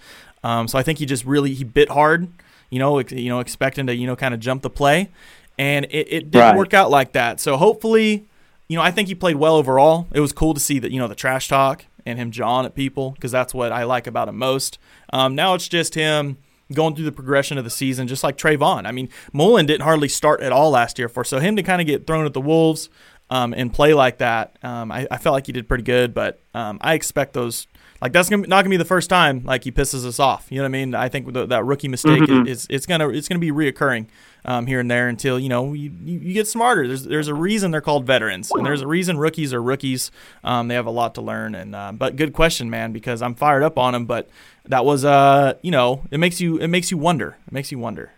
[0.44, 2.28] Um, so I think he just really he bit hard,
[2.70, 5.10] you know, ex- you know, expecting to you know kind of jump the play,
[5.58, 6.58] and it, it didn't Right.
[6.58, 7.40] work out like that.
[7.40, 8.26] So hopefully.
[8.72, 10.08] you know, I think he played well overall.
[10.12, 12.76] It was cool to see that, you know, the trash talk and him jawing at
[12.76, 14.78] people because that's what I like about him most.
[15.12, 16.38] Um, now it's just him
[16.74, 18.86] going through the progression of the season, just like Trayvon.
[18.86, 21.82] I mean, Mullen didn't hardly start at all last year for, so him to kind
[21.82, 22.90] of get thrown at the Wolves
[23.30, 26.42] um, and play like that, um, I, I, felt like he did pretty good, but
[26.54, 27.68] um, I expect those.
[28.02, 30.48] Like that's gonna, not gonna be the first time like he pisses us off.
[30.50, 30.96] You know what I mean?
[30.96, 32.48] I think the, that rookie mistake mm-hmm.
[32.48, 34.08] is it's gonna it's gonna be reoccurring
[34.46, 36.88] um, here and there until you know you, you, get smarter.
[36.88, 40.12] There's there's a reason they're called veterans, and there's a reason rookies are rookies.
[40.44, 43.36] Um, they have a lot to learn, and uh, but good question, man, because I'm
[43.36, 44.06] fired up on them.
[44.06, 44.30] But
[44.66, 47.38] that was uh you know it makes you it makes you wonder.
[47.48, 48.12] It makes you wonder.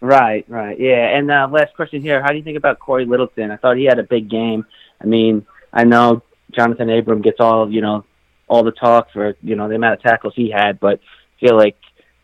[0.00, 1.16] Right, right, yeah.
[1.16, 3.50] And uh, last question here: How do you think about Cory Littleton?
[3.50, 4.66] I thought he had a big game.
[5.00, 8.04] I mean, I know Jonathan Abram gets all you know
[8.50, 11.56] all the talk for you know the amount of tackles he had, but I feel
[11.56, 11.76] like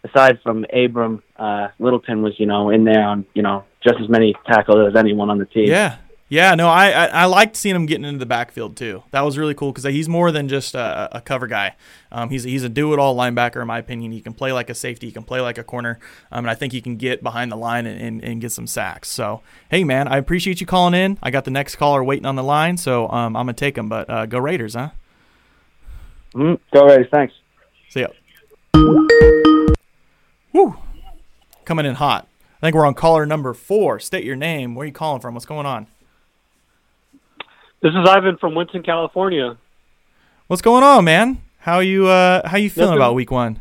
[0.04, 4.08] aside from Abram, uh, Littleton was, you know, in there on, you know, just as
[4.08, 5.68] many tackles as anyone on the team.
[5.68, 5.98] Yeah.
[6.28, 9.04] Yeah, no, I, I, I liked seeing him getting into the backfield too.
[9.12, 11.76] That was really cool because he's more than just a, a cover guy.
[12.10, 14.10] Um, he's he's a do it all linebacker in my opinion.
[14.10, 16.00] He can play like a safety, he can play like a corner,
[16.32, 18.66] um, and I think he can get behind the line and, and, and, get some
[18.66, 19.08] sacks.
[19.08, 21.16] So hey man, I appreciate you calling in.
[21.22, 23.88] I got the next caller waiting on the line, so um, I'm gonna take him.
[23.88, 24.90] But uh, go Raiders, huh?
[26.34, 27.34] Mm, go Raiders, thanks.
[27.88, 28.08] See ya.
[30.52, 30.76] Woo!
[31.64, 32.28] Coming in hot.
[32.62, 33.98] I think we're on caller number four.
[34.00, 34.74] State your name.
[34.74, 35.34] Where are you calling from?
[35.34, 35.86] What's going on?
[37.82, 39.56] This is Ivan from Winston, California.
[40.46, 41.42] What's going on, man?
[41.58, 42.98] How you uh how you feeling Nothing.
[42.98, 43.60] about week one?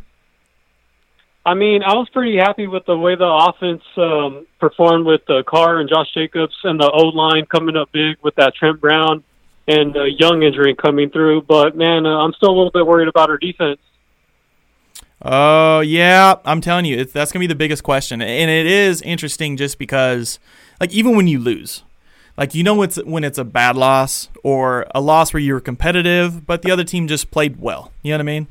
[1.46, 5.44] I mean, I was pretty happy with the way the offense um, performed with uh,
[5.44, 9.24] Carr and Josh Jacobs and the O line coming up big with that Trent Brown
[9.68, 11.44] and uh, Young injury coming through.
[11.44, 13.80] But man, uh, I'm still a little bit worried about our defense.
[15.22, 19.58] Oh yeah, I'm telling you, that's gonna be the biggest question, and it is interesting
[19.58, 20.40] just because,
[20.80, 21.84] like, even when you lose,
[22.38, 25.62] like you know it's when it's a bad loss or a loss where you were
[25.62, 27.92] competitive, but the other team just played well.
[28.04, 28.48] You know what I mean?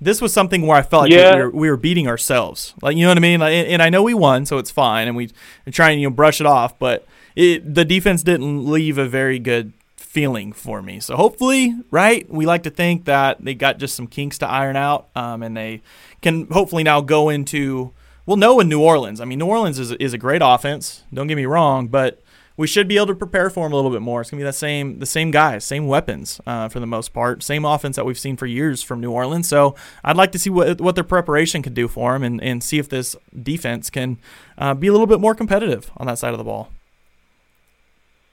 [0.00, 1.36] This was something where I felt like yeah.
[1.36, 2.74] we, were, we were beating ourselves.
[2.82, 3.40] Like you know what I mean?
[3.40, 5.30] Like, and I know we won, so it's fine, and we
[5.66, 7.06] are trying you know brush it off, but
[7.36, 9.72] it, the defense didn't leave a very good
[10.10, 10.98] feeling for me.
[10.98, 12.28] So hopefully, right?
[12.28, 15.56] We like to think that they got just some kinks to iron out, um, and
[15.56, 15.82] they
[16.20, 17.92] can hopefully now go into
[18.26, 19.20] we'll know in New Orleans.
[19.20, 21.04] I mean, New Orleans is is a great offense.
[21.14, 22.20] Don't get me wrong, but
[22.56, 24.20] we should be able to prepare for them a little bit more.
[24.20, 27.44] It's gonna be the same the same guys, same weapons uh, for the most part,
[27.44, 29.46] same offense that we've seen for years from New Orleans.
[29.46, 32.64] So I'd like to see what what their preparation can do for them, and and
[32.64, 34.18] see if this defense can
[34.58, 36.72] uh, be a little bit more competitive on that side of the ball.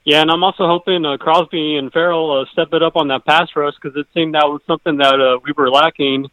[0.04, 3.26] Yeah, and I'm also hoping uh, Crosby and Ferrell uh, step it up on that
[3.26, 6.30] pass rush because it seemed that was something that uh, we were lacking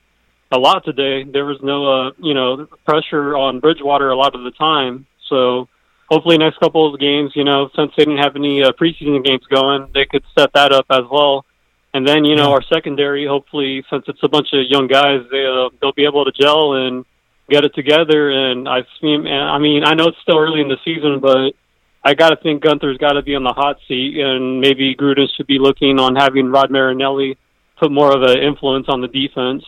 [0.51, 1.24] a lot today.
[1.24, 5.05] There was no, uh, you know, pressure on Bridgewater a lot of the time.
[5.28, 5.68] So
[6.09, 9.43] hopefully, next couple of games, you know, since they didn't have any uh, preseason games
[9.49, 11.45] going, they could set that up as well.
[11.93, 15.45] And then, you know, our secondary, hopefully, since it's a bunch of young guys, they
[15.45, 17.05] uh, they'll be able to gel and
[17.49, 18.32] get it together.
[18.32, 21.53] And I've seen, I mean, I know it's still early in the season, but
[22.05, 25.27] I got to think Guenther's got to be on the hot seat, and maybe Gruden
[25.35, 27.35] should be looking on having Rod Marinelli
[27.79, 29.65] put more of an influence on the defense.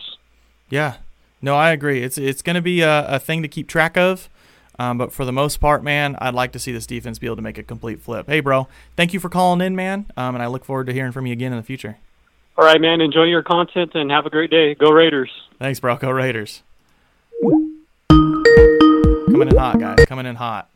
[0.70, 0.98] Yeah,
[1.42, 2.02] no, I agree.
[2.02, 4.28] It's it's going to be a, a thing to keep track of.
[4.78, 7.34] Um, but for the most part, man, I'd like to see this defense be able
[7.36, 8.28] to make a complete flip.
[8.28, 10.06] Hey, bro, thank you for calling in, man.
[10.16, 11.98] Um, and I look forward to hearing from you again in the future.
[12.56, 13.00] All right, man.
[13.00, 14.76] Enjoy your content and have a great day.
[14.76, 15.30] Go Raiders.
[15.58, 15.96] Thanks, bro.
[15.96, 16.62] Go Raiders.
[18.10, 20.04] Coming in hot, guys.
[20.06, 20.68] Coming in hot.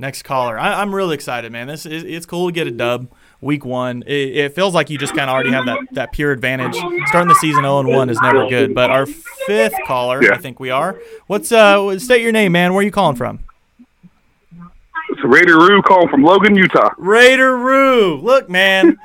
[0.00, 0.58] Next caller.
[0.58, 1.66] I, am really excited, man.
[1.66, 3.08] This is it's cool to get a dub
[3.42, 4.02] week one.
[4.06, 6.74] It, it feels like you just kind of already have that, that pure advantage.
[7.08, 8.74] Starting the season 0 1 is never good.
[8.74, 10.32] But our fifth caller, yeah.
[10.32, 10.98] I think we are.
[11.26, 11.98] What's uh?
[11.98, 12.72] State your name, man.
[12.72, 13.40] Where are you calling from?
[15.10, 16.94] It's Raider Rue calling from Logan, Utah.
[16.96, 18.16] Raider Rue.
[18.22, 18.96] Look, man.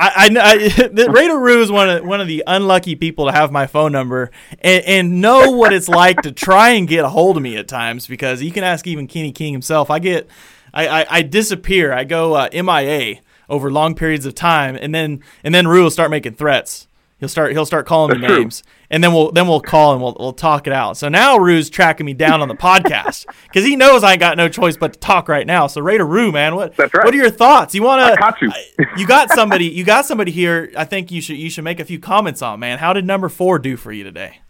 [0.00, 3.52] I, I, I Raider Rue is one of one of the unlucky people to have
[3.52, 4.30] my phone number
[4.60, 7.68] and, and know what it's like to try and get a hold of me at
[7.68, 9.90] times because you can ask even Kenny King himself.
[9.90, 10.26] I get,
[10.72, 11.92] I, I, I disappear.
[11.92, 13.16] I go uh, MIA
[13.50, 16.86] over long periods of time, and then and then Rue will start making threats.
[17.18, 18.38] He'll start he'll start calling That's me true.
[18.38, 20.96] names, and then we'll then we'll call and we'll we'll talk it out.
[20.96, 24.36] So now Rue's tracking me down on the podcast because he knows I ain't got
[24.36, 25.68] no choice but to talk right now.
[25.68, 26.92] So Raider Rue, man, what right.
[26.92, 27.74] what are your thoughts?
[27.74, 28.46] You want to?
[28.46, 28.86] You.
[28.96, 30.72] you got somebody you got somebody here.
[30.76, 32.78] I think you should you should make a few comments on man.
[32.78, 34.40] How did number four do for you today?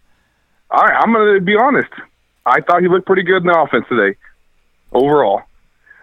[0.71, 1.91] All right, I'm gonna be honest.
[2.45, 4.17] I thought he looked pretty good in the offense today.
[4.91, 5.43] Overall,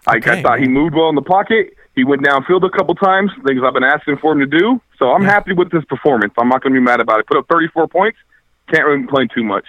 [0.09, 0.63] okay, I, I thought man.
[0.63, 1.75] he moved well in the pocket.
[1.97, 4.81] He went downfield a couple times, things I've been asking for him to do.
[5.01, 5.31] So I'm yeah.
[5.31, 6.33] happy with his performance.
[6.39, 7.27] I'm not going to be mad about it.
[7.27, 8.19] Put up 34 points.
[8.71, 9.65] Can't really complain too much.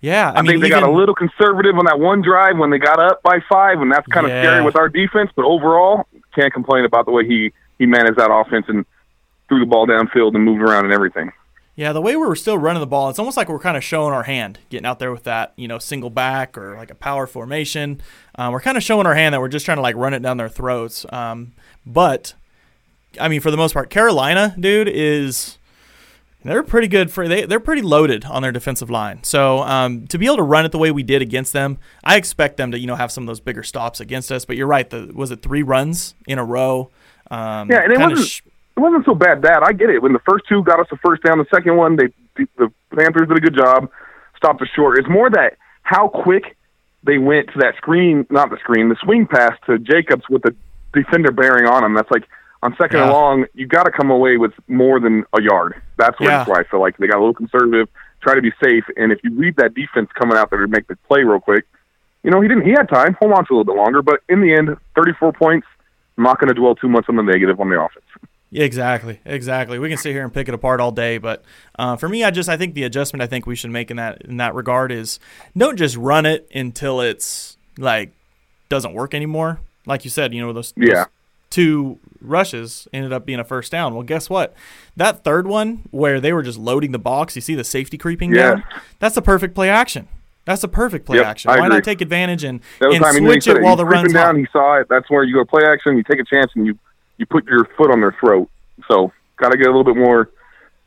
[0.00, 2.58] Yeah, I, I mean, think they even, got a little conservative on that one drive
[2.58, 4.42] when they got up by five, and that's kind of yeah.
[4.42, 5.30] scary with our defense.
[5.34, 8.84] But overall, can't complain about the way he he managed that offense and
[9.48, 11.30] threw the ball downfield and moved around and everything.
[11.74, 13.84] Yeah, the way we were still running the ball, it's almost like we're kind of
[13.84, 16.94] showing our hand, getting out there with that, you know, single back or like a
[16.94, 18.02] power formation.
[18.34, 20.20] Um, we're kind of showing our hand that we're just trying to like run it
[20.20, 21.06] down their throats.
[21.10, 21.52] Um,
[21.86, 22.34] but
[23.18, 25.56] I mean, for the most part, Carolina, dude, is
[26.44, 29.22] they're pretty good for they they're pretty loaded on their defensive line.
[29.24, 32.16] So um, to be able to run it the way we did against them, I
[32.16, 34.44] expect them to you know have some of those bigger stops against us.
[34.44, 36.90] But you're right, the was it three runs in a row?
[37.30, 38.42] Um, yeah, and it wasn't sh-
[38.76, 39.42] it wasn't so bad.
[39.42, 40.02] That I get it.
[40.02, 42.08] When the first two got us the first down, the second one they
[42.56, 43.90] the Panthers did a good job,
[44.36, 44.98] stopped us short.
[44.98, 46.56] It's more that how quick
[47.04, 50.54] they went to that screen, not the screen, the swing pass to Jacobs with the
[50.92, 51.94] defender bearing on him.
[51.94, 52.28] That's like
[52.62, 53.04] on second yeah.
[53.04, 55.80] and long, you got to come away with more than a yard.
[55.98, 56.44] That's where, yeah.
[56.44, 57.88] where I feel like they got a little conservative,
[58.22, 60.86] try to be safe, and if you leave that defense coming out there to make
[60.86, 61.64] the play real quick,
[62.22, 62.64] you know he didn't.
[62.64, 65.32] He had time, hold on to a little bit longer, but in the end, 34
[65.32, 65.66] points.
[66.18, 68.04] I'm not going to dwell too much on the negative on the offense.
[68.50, 69.78] Yeah, exactly, exactly.
[69.78, 71.42] We can sit here and pick it apart all day, but
[71.78, 73.96] uh, for me, I just I think the adjustment I think we should make in
[73.96, 75.18] that in that regard is
[75.56, 78.12] don't just run it until it's like
[78.68, 79.60] doesn't work anymore.
[79.86, 80.94] Like you said, you know those yeah.
[80.94, 81.06] Those,
[81.52, 83.94] two rushes ended up being a first down.
[83.94, 84.54] Well, guess what?
[84.96, 88.34] That third one where they were just loading the box, you see the safety creeping
[88.34, 88.42] yeah.
[88.42, 88.64] down.
[88.98, 90.08] That's a perfect play action.
[90.44, 91.50] That's a perfect play yep, action.
[91.50, 94.36] Why not take advantage and, and switch it while the run's down?
[94.38, 94.88] He saw it.
[94.88, 95.96] That's where you go play action.
[95.96, 96.76] You take a chance and you
[97.18, 98.50] you put your foot on their throat.
[98.88, 100.30] So got to get a little bit more,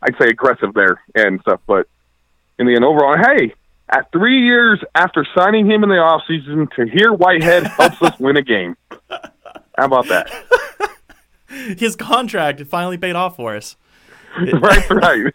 [0.02, 1.62] I'd say, aggressive there and stuff.
[1.68, 1.88] But
[2.60, 3.54] in the end, overall, hey,
[3.88, 8.42] at three years after signing him in the offseason, Tahir Whitehead helps us win a
[8.42, 8.76] game.
[9.78, 10.30] How about that?
[11.78, 13.76] His contract finally paid off for us.
[14.54, 15.34] right, right.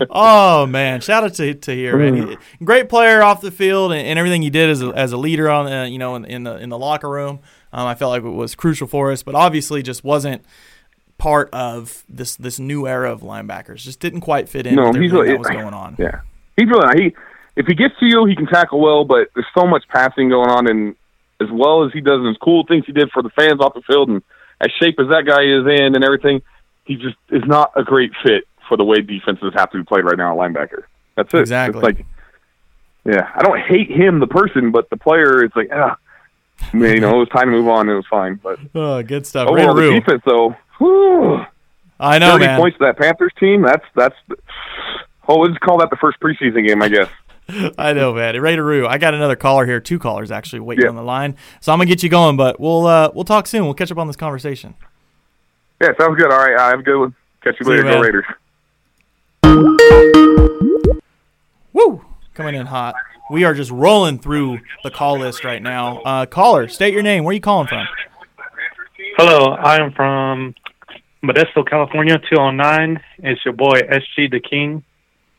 [0.10, 2.36] oh man, shout out to Tahir, man.
[2.64, 5.48] Great player off the field and, and everything he did as a, as a leader
[5.48, 7.38] on, uh, you know, in, in, the in the locker room.
[7.72, 10.44] Um, I felt like it was crucial for us, but obviously just wasn't
[11.18, 13.76] part of this this new era of linebackers.
[13.76, 14.74] Just didn't quite fit in.
[14.74, 15.94] No, he's really, that was going on.
[15.98, 16.22] Yeah,
[16.56, 17.14] he's really he.
[17.54, 20.50] If he gets to you, he can tackle well, but there's so much passing going
[20.50, 20.96] on, and
[21.40, 23.74] as well as he does and as cool things he did for the fans off
[23.74, 24.22] the field and
[24.60, 26.42] as shape as that guy is in and everything,
[26.84, 30.04] he just is not a great fit for the way defenses have to be played
[30.04, 30.84] right now at linebacker.
[31.16, 31.40] That's it.
[31.40, 31.78] Exactly.
[31.78, 32.06] It's like,
[33.04, 35.96] yeah, I don't hate him, the person, but the player, it's like, ah,
[36.60, 37.88] I mean, you know, it was time to move on.
[37.88, 39.48] It was fine, but oh, good stuff.
[39.48, 41.44] Overall, the defense, though, whew,
[42.00, 42.60] I know, thirty man.
[42.60, 43.62] points to that Panthers team.
[43.62, 44.16] That's that's.
[45.28, 47.08] Oh, let's call that the first preseason game, I guess.
[47.78, 48.34] I know, man.
[48.34, 48.88] Raideroo.
[48.88, 50.90] I got another caller here, two callers actually waiting yeah.
[50.90, 51.36] on the line.
[51.60, 53.64] So I'm gonna get you going, but we'll uh, we'll talk soon.
[53.64, 54.74] We'll catch up on this conversation.
[55.80, 56.32] Yeah, sounds good.
[56.32, 57.14] All right, I have a good one.
[57.42, 57.86] Catch you See later.
[57.86, 58.24] You, Go Raiders.
[61.72, 62.04] Woo!
[62.34, 62.94] Coming in hot.
[63.30, 66.00] We are just rolling through the call list right now.
[66.02, 67.24] Uh, caller, state your name.
[67.24, 67.86] Where are you calling from?
[69.18, 70.54] Hello, I am from
[71.24, 73.00] Modesto, California, 209.
[73.18, 74.84] It's your boy SG the King.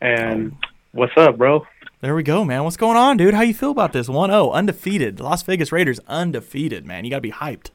[0.00, 0.56] And
[0.92, 1.66] what's up, bro?
[2.00, 2.62] There we go, man.
[2.64, 3.34] What's going on, dude?
[3.34, 4.08] How you feel about this?
[4.08, 5.18] 1-0, undefeated.
[5.18, 7.04] Las Vegas Raiders undefeated, man.
[7.04, 7.70] You got to be hyped.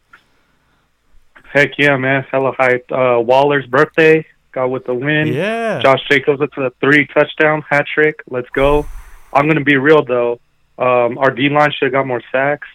[1.52, 2.26] Heck yeah, man.
[2.32, 2.92] Hella hyped.
[2.92, 4.26] Uh, Waller's birthday.
[4.54, 5.28] Got with the win.
[5.28, 5.82] Yeah.
[5.82, 8.22] Josh Jacobs with the three touchdown hat trick.
[8.30, 8.86] Let's go.
[9.34, 10.40] I'm going to be real, though.
[10.78, 12.68] Um, our D line should have got more sacks.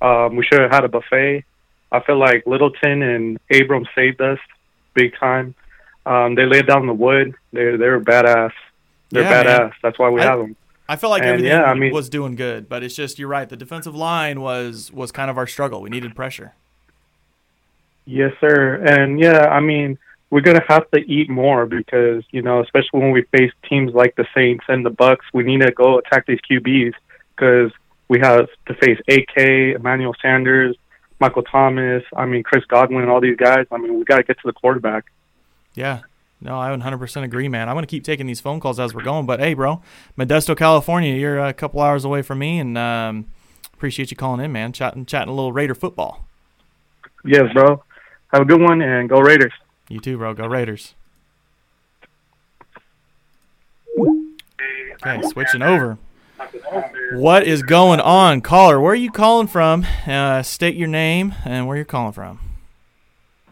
[0.00, 1.44] Um, we should have had a buffet.
[1.92, 4.38] I feel like Littleton and Abrams saved us
[4.94, 5.54] big time.
[6.06, 7.34] Um, they laid down the wood.
[7.52, 8.52] They they were badass.
[9.10, 9.58] They're Yeah, badass.
[9.60, 9.72] man.
[9.82, 10.56] That's why we I- have them.
[10.88, 13.28] I feel like And, everything yeah, I mean- was doing good, but it's just you're
[13.28, 13.48] right.
[13.48, 15.80] The defensive line was was kind of our struggle.
[15.82, 16.52] We needed pressure.
[18.04, 18.76] Yes, sir.
[18.86, 19.98] And yeah, I mean,
[20.30, 24.14] we're gonna have to eat more because you know, especially when we face teams like
[24.16, 26.92] the Saints and the Bucks, we need to go attack these QBs
[27.34, 27.72] because
[28.08, 30.76] we have to face AK, Emmanuel Sanders,
[31.18, 32.04] Michael Thomas.
[32.16, 33.66] I mean, Chris Godwin, and all these guys.
[33.72, 35.06] I mean, we got to get to the quarterback.
[35.74, 36.00] Yeah.
[36.46, 37.68] No, I 100% agree, man.
[37.68, 39.26] I'm going to keep taking these phone calls as we're going.
[39.26, 39.82] But hey, bro,
[40.16, 43.26] Modesto, California, you're a couple hours away from me, and um,
[43.74, 44.72] appreciate you calling in, man.
[44.72, 46.24] Chatting, chatting a little Raider football.
[47.24, 47.82] Yes, bro.
[48.32, 49.52] Have a good one and go Raiders.
[49.88, 50.34] You too, bro.
[50.34, 50.94] Go Raiders.
[53.98, 55.98] Okay, switching over.
[57.14, 58.80] What is going on, caller?
[58.80, 59.84] Where are you calling from?
[60.06, 62.38] Uh, state your name and where you're calling from.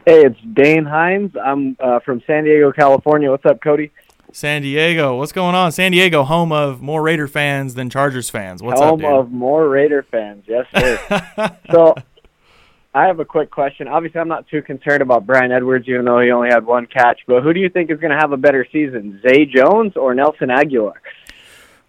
[0.07, 1.33] Hey, it's Dane Hines.
[1.43, 3.31] I'm uh, from San Diego, California.
[3.31, 3.91] What's up, Cody?
[4.33, 5.17] San Diego.
[5.17, 5.73] What's going on?
[5.73, 8.63] San Diego, home of more Raider fans than Chargers fans.
[8.63, 9.07] What's Home up, dude?
[9.09, 10.45] of more Raider fans.
[10.47, 11.57] Yes, sir.
[11.71, 11.95] so,
[12.93, 13.89] I have a quick question.
[13.89, 17.21] Obviously, I'm not too concerned about Bryan Edwards, even though he only had one catch.
[17.27, 20.15] But who do you think is going to have a better season, Zay Jones or
[20.15, 20.95] Nelson Agholor?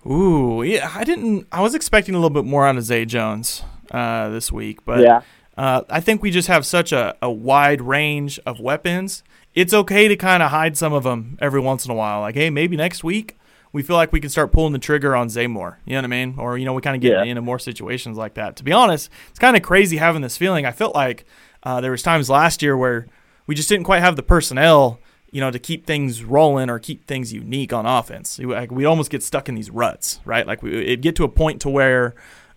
[0.09, 0.89] Ooh, yeah.
[0.95, 1.47] I didn't.
[1.51, 5.01] I was expecting a little bit more out of Zay Jones uh, this week, but
[5.01, 5.21] Yeah.
[5.57, 9.23] Uh, I think we just have such a, a wide range of weapons.
[9.53, 12.19] It's okay to kind of hide some of them every once in a while.
[12.19, 13.37] Like, hey, maybe next week
[13.71, 15.77] we feel like we can start pulling the trigger on Zamor.
[15.85, 16.35] You know what I mean?
[16.37, 17.23] Or, you know, we kind of get Yeah.
[17.23, 18.55] into more situations like that.
[18.57, 20.65] To be honest, it's kind of crazy having this feeling.
[20.65, 21.25] I felt like
[21.63, 23.07] uh, there was times last year where
[23.47, 24.99] we just didn't quite have the personnel,
[25.31, 28.37] you know, to keep things rolling or keep things unique on offense.
[28.39, 30.45] We, like, we almost get stuck in these ruts, right?
[30.47, 32.13] Like we it'd get to a point to where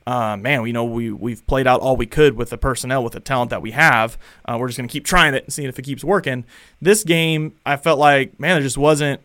[0.09, 3.13] uh, man, you know, we we've played out all we could with the personnel, with
[3.13, 4.17] the talent that we have.
[4.47, 6.47] Uh, we're just gonna keep trying it and seeing if it keeps working.
[6.81, 9.21] This game, I felt like, man, there just wasn't.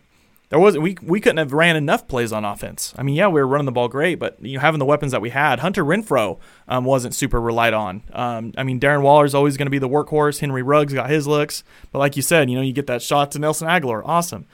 [0.50, 0.82] There wasn't.
[0.82, 2.92] We we couldn't have ran enough plays on offense.
[2.98, 5.12] I mean, yeah, we were running the ball great, but you know, having the weapons
[5.12, 8.02] that we had, Hunter Renfrow um, wasn't super relied on.
[8.12, 10.40] Um, I mean, Darren Waller's always going to be the workhorse.
[10.40, 13.30] Henry Ruggs got his looks, but like you said, you know, you get that shot
[13.30, 14.44] to Nelson Agholor, awesome.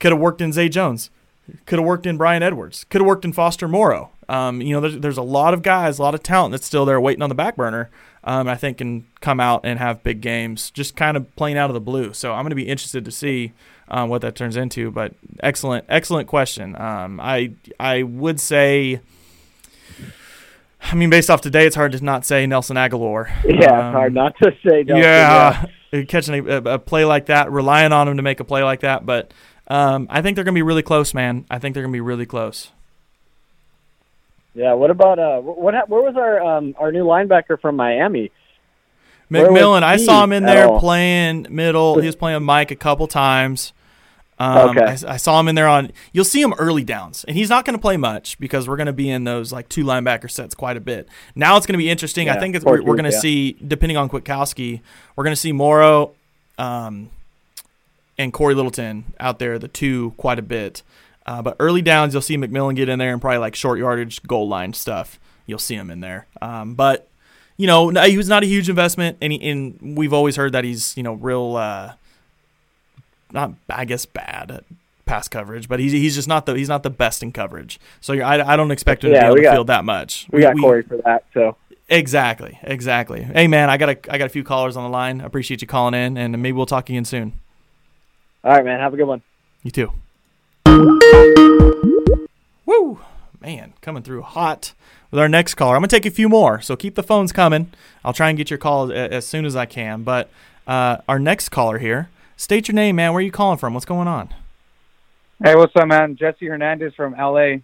[0.00, 1.10] Could have worked in Zay Jones.
[1.66, 2.84] Could have worked in Bryan Edwards.
[2.84, 4.10] Could have worked in Foster Moreau.
[4.28, 6.84] Um, you know, there's, there's a lot of guys, a lot of talent that's still
[6.84, 7.90] there waiting on the back burner.
[8.24, 11.68] Um, I think can come out and have big games, just kind of playing out
[11.68, 12.14] of the blue.
[12.14, 13.52] So I'm going to be interested to see
[13.88, 14.90] um, what that turns into.
[14.90, 15.12] But
[15.42, 16.74] excellent, excellent question.
[16.80, 19.00] Um, I I would say,
[20.80, 23.30] I mean, based off today, it's hard to not say Nelson Agholor.
[23.44, 24.84] Yeah, Um, hard not to say.
[24.84, 25.66] Nelson, yeah,
[26.08, 29.04] catching a, a play like that, relying on him to make a play like that.
[29.04, 29.32] But
[29.68, 31.44] um, I think they're going to be really close, man.
[31.50, 32.70] I think they're going to be really close.
[34.54, 34.74] Yeah.
[34.74, 35.40] What about uh?
[35.40, 35.88] What?
[35.88, 38.30] Where was our um our new linebacker from Miami?
[39.30, 41.98] McMillan, I saw him in there playing middle.
[41.98, 43.72] He was playing Mike a couple times.
[44.38, 44.84] Um, Okay.
[44.84, 45.92] I, I saw him in there on.
[46.12, 48.86] You'll see him early downs, and he's not going to play much because we're going
[48.86, 51.08] to be in those like two linebacker sets quite a bit.
[51.34, 52.28] Now it's going to be interesting.
[52.28, 53.20] I think it's, we're, we're going to yeah.
[53.20, 54.80] see, depending on Kwiatkoski,
[55.16, 56.14] we're going to see Morrow
[56.58, 57.10] um,
[58.18, 60.82] and Cory Littleton out there, the two, quite a bit.
[61.26, 64.22] Uh, but early downs, you'll see McMillan get in there and probably like short yardage,
[64.24, 65.18] goal line stuff.
[65.46, 66.26] You'll see him in there.
[66.42, 67.08] Um, but
[67.56, 70.52] you know, no, he was not a huge investment, and, he, and we've always heard
[70.52, 71.92] that he's you know real, uh,
[73.32, 74.64] not I guess bad at
[75.06, 77.78] pass coverage, but he's he's just not the he's not the best in coverage.
[78.00, 80.26] So I I don't expect him to be able we to got- field that much.
[80.30, 81.24] We, got Cory for that.
[81.32, 81.56] So
[81.88, 83.22] Exactly, exactly.
[83.22, 85.20] Hey man, I got a I got a few callers on the line.
[85.20, 87.34] I appreciate you calling in, and maybe we'll talk again soon.
[88.42, 88.80] all right, man.
[88.80, 89.22] Have a good one.
[89.62, 89.92] You too.
[92.66, 93.00] Woo!
[93.40, 94.72] Man, coming through hot
[95.10, 95.76] with our next caller.
[95.76, 97.70] I'm going to take a few more, so keep the phones coming.
[98.04, 100.02] I'll try and get your call a- as soon as I can.
[100.02, 100.30] But
[100.66, 103.12] uh, our next caller here, state your name, man.
[103.12, 103.74] Where are you calling from?
[103.74, 104.30] What's going on?
[105.42, 106.16] Hey, what's up, man?
[106.16, 107.56] Jesse Hernandez from LA.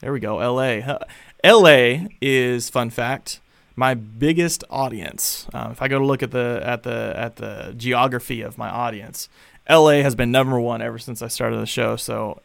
[0.00, 0.80] There we go, LA.
[0.80, 0.98] Huh.
[1.44, 3.40] LA is fun fact
[3.80, 5.46] my biggest audience.
[5.54, 8.68] Um, if I go to look at the at the at the geography of my
[8.68, 9.30] audience,
[9.70, 11.96] LA has been number one ever since I started the show.
[11.96, 12.40] So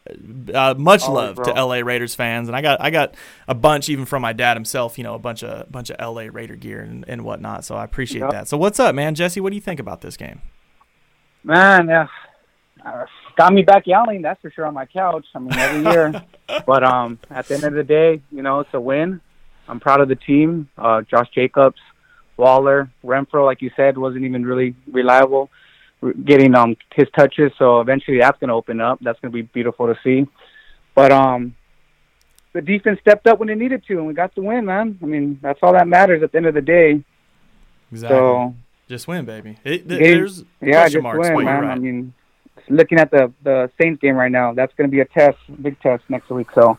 [0.54, 1.50] uh, much love to.
[1.52, 3.14] LA Raiders fans, and I got I got
[3.48, 4.96] a bunch even from my dad himself.
[4.98, 7.64] You know, a bunch of bunch of LA Raider gear and, and whatnot.
[7.64, 8.30] So I appreciate Yep.
[8.30, 8.48] that.
[8.48, 9.14] So what's up, man?
[9.14, 10.40] Jesse, what do you think about this game?
[11.42, 12.06] Man, uh,
[12.84, 13.06] uh,
[13.36, 14.22] got me back yelling.
[14.22, 15.26] That's for sure on my couch.
[15.34, 16.22] I mean, every year.
[16.66, 19.20] but um, at the end of the day, you know, it's a win.
[19.68, 20.68] I'm proud of the team.
[20.78, 21.80] Uh, Josh Jacobs,
[22.36, 25.50] Waller, Renfrow, like you said, wasn't even really reliable,
[26.12, 27.52] getting um his touches.
[27.58, 28.98] So eventually, that's going to open up.
[29.00, 30.26] That's going to be beautiful to see.
[30.94, 31.54] But um,
[32.52, 34.98] the defense stepped up when it needed to, and we got the win, man.
[35.02, 37.04] I mean, that's all that matters at the end of the day.
[37.92, 38.16] Exactly.
[38.16, 38.54] So
[38.88, 39.58] Just win, baby.
[39.64, 41.62] It, th- there's yeah, just marks, win, man.
[41.62, 41.72] right.
[41.72, 42.14] I mean,
[42.68, 45.78] looking at the the Saints game right now, that's going to be a test, big
[45.80, 46.48] test next week.
[46.54, 46.78] So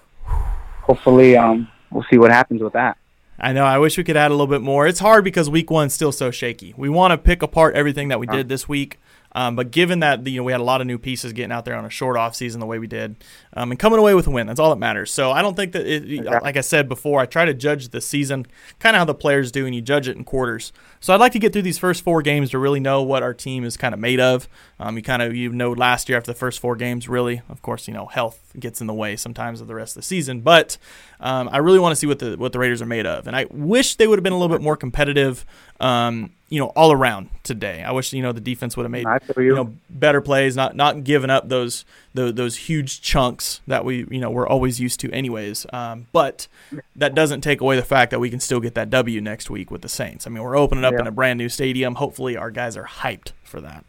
[0.81, 2.97] hopefully, um, we'll see what happens with that.
[3.39, 3.65] I know.
[3.65, 4.87] I wish we could add a little bit more.
[4.87, 6.73] It's hard because week one's still so shaky.
[6.75, 8.99] We want to pick apart everything that we did this week.
[9.37, 11.63] Um, but given that you know we had a lot of new pieces getting out
[11.63, 13.23] there on a short off season the way we did,
[13.53, 15.11] um, and coming away with a win, that's all that matters.
[15.11, 18.01] So I don't think that, it, like I said before, I try to judge the
[18.01, 18.47] season
[18.79, 20.73] kind of how the players do, and you judge it in quarters.
[20.99, 23.35] So I'd like to get through these first four games to really know what our
[23.35, 24.49] team is kind of made of.
[24.79, 27.61] Um, you kind of you know last year after the first four games, really, of
[27.61, 30.41] course, you know health gets in the way sometimes of the rest of the season,
[30.41, 30.79] but
[31.19, 33.35] um, I really want to see what the what the Raiders are made of, and
[33.35, 35.45] I wish they would have been a little bit more competitive.
[35.79, 37.83] Um, you know, all around today.
[37.83, 39.05] I wish you know the defense would have made
[39.37, 39.55] you you.
[39.55, 41.83] know better plays, not not giving up those
[42.13, 45.65] those, those huge chunks that we you know we're always used to, anyways.
[45.73, 46.47] Um, but
[46.95, 49.69] that doesn't take away the fact that we can still get that W next week
[49.71, 50.25] with the Saints.
[50.25, 51.01] I mean, we're opening up Yeah.
[51.01, 51.95] in a brand new stadium.
[51.95, 53.83] Hopefully, our guys are hyped for that.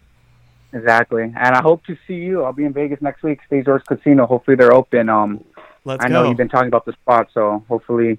[0.72, 2.42] Exactly, and I hope to see you.
[2.44, 4.26] I'll be in Vegas next week, Doors Casino.
[4.26, 5.09] Hopefully, they're open.
[5.09, 5.42] Um,
[5.84, 6.28] Let's I know go.
[6.28, 8.18] you've been talking about the spot, so hopefully,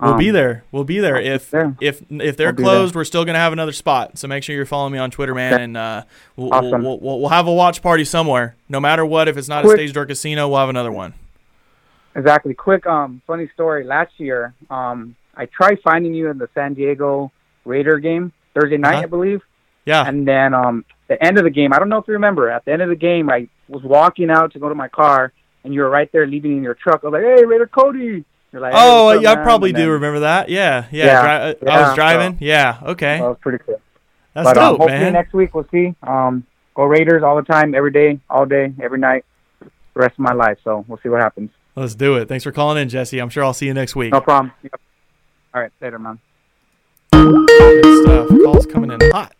[0.00, 0.64] We'll be um, there.
[0.72, 1.16] We'll be there.
[1.16, 3.00] If if if they're I'll closed, there.
[3.00, 4.18] we're still gonna have another spot.
[4.18, 5.62] So make sure you're following me on Twitter, man, Okay.
[5.64, 6.02] and uh,
[6.36, 6.82] we'll, Awesome.
[6.82, 8.56] we'll, we'll we'll have a watch party somewhere.
[8.68, 11.14] No matter what, if it's not a stage door casino, we'll have another one.
[12.14, 12.54] Exactly.
[12.54, 13.84] Quick, um, funny story.
[13.84, 17.30] Last year, um, I tried finding you in the San Diego
[17.64, 19.02] Raider game Thursday night, Uh-huh.
[19.02, 19.42] I believe.
[19.84, 20.06] Yeah.
[20.06, 22.50] And then um, the end of the game, I don't know if you remember.
[22.50, 25.32] At the end of the game, I was walking out to go to my car,
[25.62, 27.00] and you were right there leaving in your truck.
[27.02, 29.78] I was like, "Hey, Raider Cody." You're like, Oh, what's up, yeah, I probably do
[29.82, 30.48] then- remember that.
[30.48, 31.04] Yeah, yeah.
[31.06, 32.32] Yeah, dri- I was driving.
[32.38, 33.18] so- yeah, okay.
[33.18, 33.80] That was pretty cool.
[34.34, 35.12] That's but um, dope, hopefully man.
[35.12, 35.94] next week we'll see.
[36.02, 36.44] Um,
[36.74, 39.24] go Raiders all the time, every day, all day, every night,
[39.60, 40.58] the rest of my life.
[40.62, 41.50] So we'll see what happens.
[41.74, 42.28] Let's do it.
[42.28, 43.18] Thanks for calling in, Jesse.
[43.18, 44.12] I'm sure I'll see you next week.
[44.12, 44.52] No problem.
[44.62, 44.80] Yep.
[45.54, 46.18] All right, later, man.
[47.12, 48.28] Good stuff.
[48.28, 49.34] Calls coming in hot.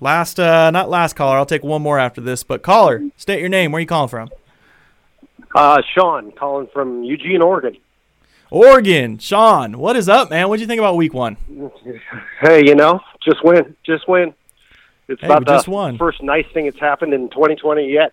[0.00, 1.36] Last, uh, not last caller.
[1.36, 2.42] I'll take one more after this.
[2.42, 3.70] But caller, state your name.
[3.72, 4.30] Where are you calling from?
[5.54, 7.76] Uh, Sean, calling from Eugene, Oregon.
[8.54, 9.18] Oregon.
[9.18, 10.48] Sean, what is up, man?
[10.48, 11.36] What'd you think about Week One?
[12.40, 14.32] Hey, you know, just win, just win.
[15.08, 15.98] It's Hey, about the just won.
[15.98, 18.12] first nice thing that's happened in 2020 yet.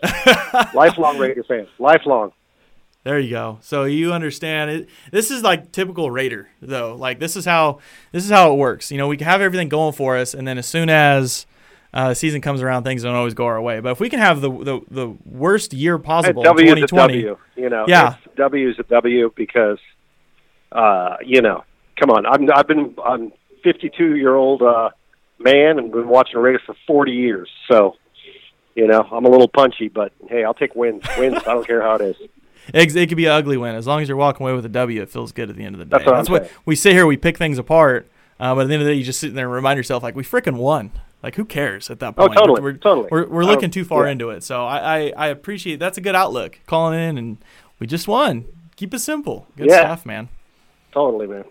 [0.74, 2.30] lifelong Raider fans, lifelong.
[3.02, 3.58] There you go.
[3.62, 4.88] So you understand it.
[5.10, 6.94] This is like typical Raider, though.
[6.94, 7.80] Like this is how
[8.12, 8.92] this is how it works.
[8.92, 11.46] You know, we can have everything going for us, and then as soon as
[11.92, 13.80] uh, season comes around, things don't always go our way.
[13.80, 17.36] But if we can have the the, the worst year possible, W is a 2020,
[17.56, 19.78] You know, yeah, W is a W because,
[20.72, 21.64] uh, you know,
[21.98, 22.26] come on.
[22.26, 23.32] I'm I've been I'm
[23.64, 24.90] 52 year old uh,
[25.38, 27.48] man and been watching Raiders for 40 years.
[27.70, 27.96] So,
[28.74, 31.02] you know, I'm a little punchy, but hey, I'll take wins.
[31.18, 31.38] Wins.
[31.38, 32.16] I don't care how it is.
[32.72, 34.70] it, it could be an ugly win as long as you're walking away with a
[34.70, 35.02] W.
[35.02, 36.04] It feels good at the end of the day.
[36.04, 37.06] That's what I'm what we sit here.
[37.06, 39.34] We pick things apart, uh, but at the end of the day, you just sit
[39.34, 40.92] there and remind yourself, like we freaking won.
[41.22, 42.18] Like who cares at that point?
[42.18, 42.38] Oh, point?
[42.38, 43.08] totally, We're, totally.
[43.10, 44.12] We're, we're looking too far yeah.
[44.12, 44.42] into it.
[44.42, 46.58] So I, I I appreciate that's a good outlook.
[46.66, 47.38] Calling in and
[47.78, 48.46] we just won.
[48.76, 49.46] Keep it simple.
[49.56, 49.80] Good Yeah.
[49.80, 50.28] stuff, man.
[50.92, 51.44] Totally, man.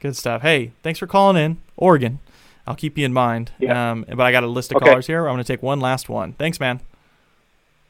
[0.00, 0.40] Good stuff.
[0.40, 2.18] Hey, thanks for calling in, Oregon.
[2.66, 3.52] I'll keep you in mind.
[3.58, 3.90] Yeah.
[3.92, 4.86] Um, but I got a list of Okay.
[4.86, 5.26] callers here.
[5.28, 6.32] I'm going to take one last one.
[6.34, 6.80] Thanks, man.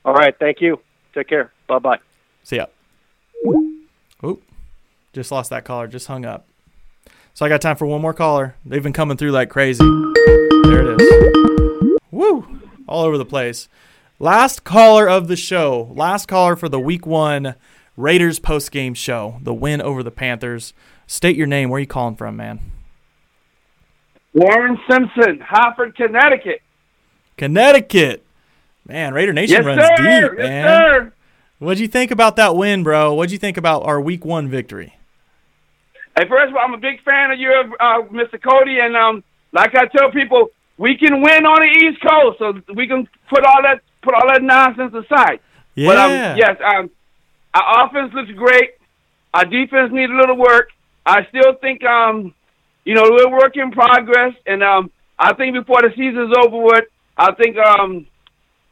[0.04, 0.36] All right.
[0.38, 0.80] Thank you.
[1.14, 1.52] Take care.
[1.68, 1.98] Bye bye.
[2.42, 2.66] See ya.
[4.24, 4.42] Oop.
[5.12, 5.86] Just lost that caller.
[5.86, 6.46] Just hung up.
[7.34, 8.56] So I got time for one more caller.
[8.64, 9.84] They've been coming through like crazy.
[10.64, 11.98] There it is.
[12.10, 12.60] Woo!
[12.86, 13.68] All over the place.
[14.18, 15.90] Last caller of the show.
[15.94, 17.54] Last caller for the week one
[17.96, 19.38] Raiders post game show.
[19.42, 20.72] The win over the Panthers.
[21.06, 21.70] State your name.
[21.70, 22.60] Where are you calling from, man?
[24.34, 26.62] Warren Simpson, Hartford, Connecticut.
[27.36, 28.24] Connecticut.
[28.86, 29.96] Man, Raider Nation Yes, runs sir.
[29.96, 30.66] deep, Yes, man.
[30.68, 31.12] sir.
[31.58, 33.12] What'd you think about that win, bro?
[33.14, 34.94] What'd you think about our week one victory?
[36.18, 37.50] Hey, first of all, I'm a big fan of you,
[37.80, 38.40] uh, Mr.
[38.42, 39.22] Cody, and um,
[39.52, 40.48] like I tell people,
[40.78, 44.28] we can win on the East Coast, so we can put all that put all
[44.28, 45.40] that nonsense aside.
[45.76, 46.36] But um, Yeah.
[46.36, 46.90] yes, um,
[47.54, 48.70] our offense looks great.
[49.34, 50.68] Our defense needs a little work.
[51.04, 52.34] I still think um,
[52.84, 56.84] you know, we're work in progress, and um, I think before the season's over with,
[57.16, 58.06] I think um,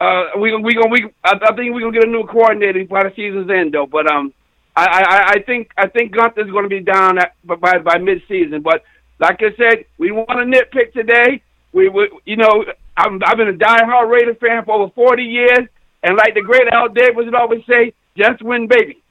[0.00, 3.04] uh, we we gonna we I, I think we're gonna get a new coordinator by
[3.04, 3.86] the season's end, though.
[3.86, 4.32] But um,
[4.74, 8.62] I I, I think I think Guenther's gonna be down at, by by mid season.
[8.62, 8.82] But
[9.18, 11.42] like I said, we want to nitpick today.
[11.72, 11.90] We,
[12.24, 12.64] you know
[12.96, 15.68] I'm, I've been a diehard Raider fan for over 40 years,
[16.02, 19.02] and like the great Al Davis would always say, just win, baby.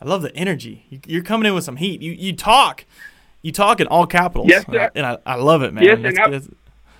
[0.00, 0.84] I love the energy.
[0.90, 2.02] You- You're coming in with some heat.
[2.02, 2.84] You you talk,
[3.42, 4.48] you talk in all capitals.
[4.50, 4.90] Yes, sir.
[4.94, 5.84] And I, I love it, man.
[5.84, 6.56] Yes, That's and I- good.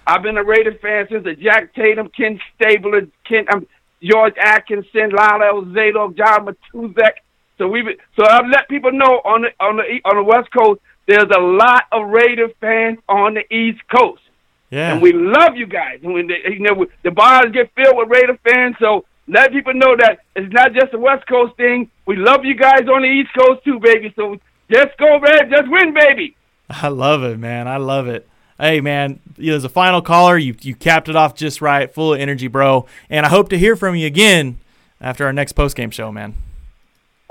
[0.09, 3.66] I've been a Raider fan since the Jack Tatum, Ken Stabler, Ken um,
[4.01, 7.11] George Atkinson, Lyle Alzado, John Matuszak.
[7.59, 7.82] So we
[8.16, 11.40] so I've let people know on the on the on the West Coast there's a
[11.40, 14.22] lot of Raider fans on the East Coast.
[14.70, 14.92] Yeah.
[14.92, 16.00] And we love you guys.
[16.02, 19.74] And when they, you know the bars get filled with Raider fans, so let people
[19.74, 21.91] know that it's not just a West Coast thing.
[22.07, 24.12] We love you guys on the East Coast too, baby.
[24.16, 24.37] So
[24.70, 26.37] just go red, just win, baby.
[26.70, 27.68] I love it, man.
[27.68, 28.28] I love it.
[28.58, 31.92] Hey, man, you know, as a final caller, you you capped it off just right,
[31.92, 32.87] full of energy, bro.
[33.11, 34.58] And I hope to hear from you again
[35.00, 36.34] after our next post game show, man.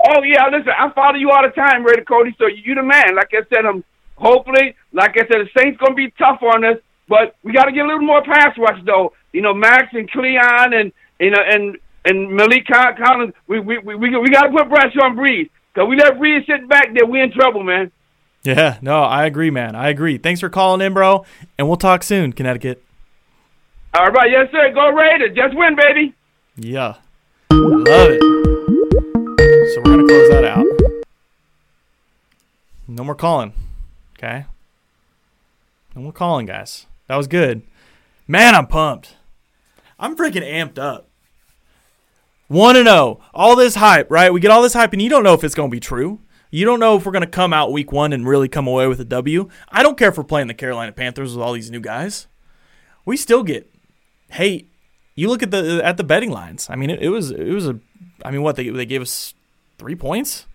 [0.08, 2.34] Oh yeah, listen, I follow you all the time, Raider Cody.
[2.38, 3.16] So you the man.
[3.16, 3.82] Like I said, um,
[4.16, 6.78] hopefully, like I said, the Saints gonna be tough on us,
[7.08, 9.12] but we got to get a little more pass rush though.
[9.32, 13.94] You know, Maxx and Clelin and you know and and Maliek Collins, we we we
[13.94, 15.50] we, we got to put pressure on Brees.
[15.74, 17.92] Cause we let Brees sit back there, we in trouble, man.
[18.42, 19.74] Yeah, no, I agree, man.
[19.74, 20.16] I agree.
[20.18, 21.26] Thanks for calling in, bro.
[21.58, 22.82] And we'll talk soon, Connecticut.
[23.92, 24.72] All right, yes sir.
[24.72, 26.14] Go Raiders, just win, baby.
[26.56, 26.94] Yeah.
[27.50, 28.45] Love it.
[29.74, 30.66] So we're going to close that out.
[32.86, 33.52] No more calling.
[34.16, 34.44] Okay?
[35.94, 36.86] No more calling, guys.
[37.08, 37.62] That was good.
[38.28, 39.16] Man, I'm pumped.
[39.98, 41.08] I'm freaking amped up.
[42.46, 43.20] 1 and 0.
[43.34, 44.32] All this hype, right?
[44.32, 46.20] We get all this hype, and you don't know if it's going to be true.
[46.50, 48.86] You don't know if we're going to come out week one and really come away
[48.86, 49.48] with a W.
[49.68, 52.28] I don't care if we're playing the Carolina Panthers with all these new guys.
[53.04, 53.74] We still get
[54.30, 54.70] hate.
[55.16, 56.68] You look at the at the betting lines.
[56.70, 57.80] I mean, it, it was it was a.
[58.24, 59.34] I mean, what they they gave us
[59.78, 60.46] three points,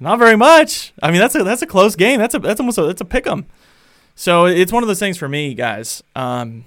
[0.00, 0.92] not very much.
[1.02, 2.18] I mean, that's a that's a close game.
[2.18, 3.46] That's a that's almost a that's a pick 'em.
[4.14, 6.02] So it's one of those things for me, guys.
[6.14, 6.64] Um,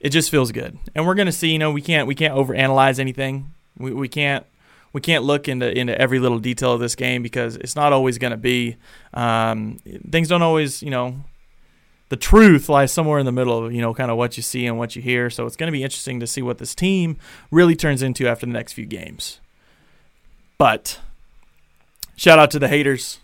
[0.00, 1.50] it just feels good, and we're gonna see.
[1.50, 3.52] You know, we can't we can't overanalyze anything.
[3.78, 4.46] We we can't
[4.92, 8.18] we can't look into into every little detail of this game because it's not always
[8.18, 8.76] gonna be.
[9.14, 9.78] Um,
[10.10, 11.24] things don't always you know.
[12.08, 14.64] The truth lies somewhere in the middle of you know kind of what you see
[14.66, 15.28] and what you hear.
[15.28, 17.16] So it's going to be interesting to see what this team
[17.50, 19.40] really turns into after the next few games.
[20.58, 21.00] But
[22.16, 23.20] shout out to the haters.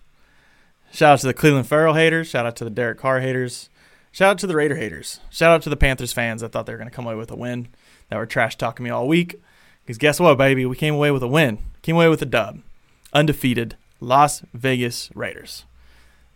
[0.93, 2.29] Shout out to the Clelin Ferrell haters.
[2.29, 3.71] Shout out to the Derek Carr haters.
[4.13, 5.21] Shout out to the Raider haters.
[5.31, 7.31] Shout out to the Panthers fans that thought they were going to come away with
[7.31, 7.69] a win,
[8.11, 9.41] that were trash talking me all week.
[9.85, 10.67] Because guess what, baby?
[10.67, 11.59] We came away with a win.
[11.81, 12.61] Came away with a dub.
[13.15, 15.65] Undefeated Las Vegas Raiders.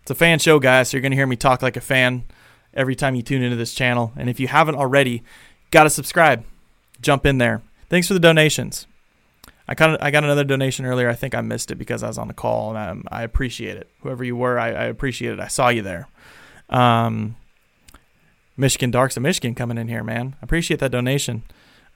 [0.01, 2.24] It's a fan show, guys, so you're going to hear me talk like a fan
[2.73, 4.12] every time you tune into this channel.
[4.16, 5.23] And if you haven't already,
[5.70, 6.44] got to subscribe.
[7.02, 7.60] Jump in there.
[7.90, 8.86] Thanks for the donations.
[9.68, 11.09] I got I got another donation earlier.
[11.09, 13.76] I think I missed it because I was on the call, and I, I appreciate
[13.76, 13.88] it.
[14.01, 15.40] Whoever you were, I, I, appreciate it.
[15.40, 16.09] I saw you there.
[16.68, 17.36] Um,
[18.56, 20.36] Michigan Darks of Michigan coming in here, man.
[20.40, 21.43] I appreciate that donation.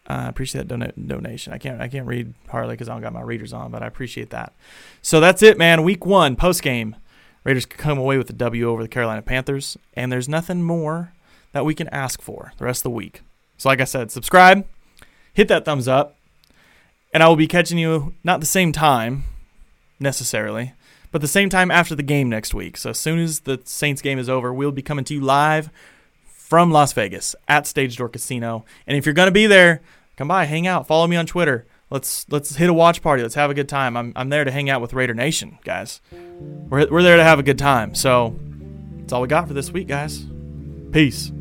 [0.08, 1.52] Uh, I uh, appreciate that don- donation.
[1.52, 3.86] I can't I can't read hardly because I don't got my readers on, but I
[3.86, 4.52] appreciate that.
[5.00, 5.84] So that's it, man.
[5.84, 6.96] Week one post game,
[7.44, 11.12] Raiders come away with a W over the Carolina Panthers, and there's nothing more
[11.52, 13.22] that we can ask for the rest of the week.
[13.56, 14.66] So like I said, subscribe,
[15.32, 16.16] hit that thumbs up
[17.12, 19.24] and I will be catching you not the same time
[19.98, 20.74] necessarily,
[21.12, 22.76] but the same time after the game next week.
[22.76, 25.70] So as soon as the Saints game is over, we'll be coming to you live
[26.24, 28.64] from Las Vegas at Stage Door Casino.
[28.86, 29.80] And if you're gonna be there,
[30.16, 31.66] come by, hang out, follow me on Twitter.
[31.90, 33.22] Let's let's hit a watch party.
[33.22, 33.96] Let's have a good time.
[33.96, 36.00] I'm I'm there to hang out with Raider Nation, guys.
[36.12, 37.96] We're we're there to have a good time.
[37.96, 38.38] So
[39.00, 40.24] that's all we got for this week, guys.
[40.92, 41.32] Peace.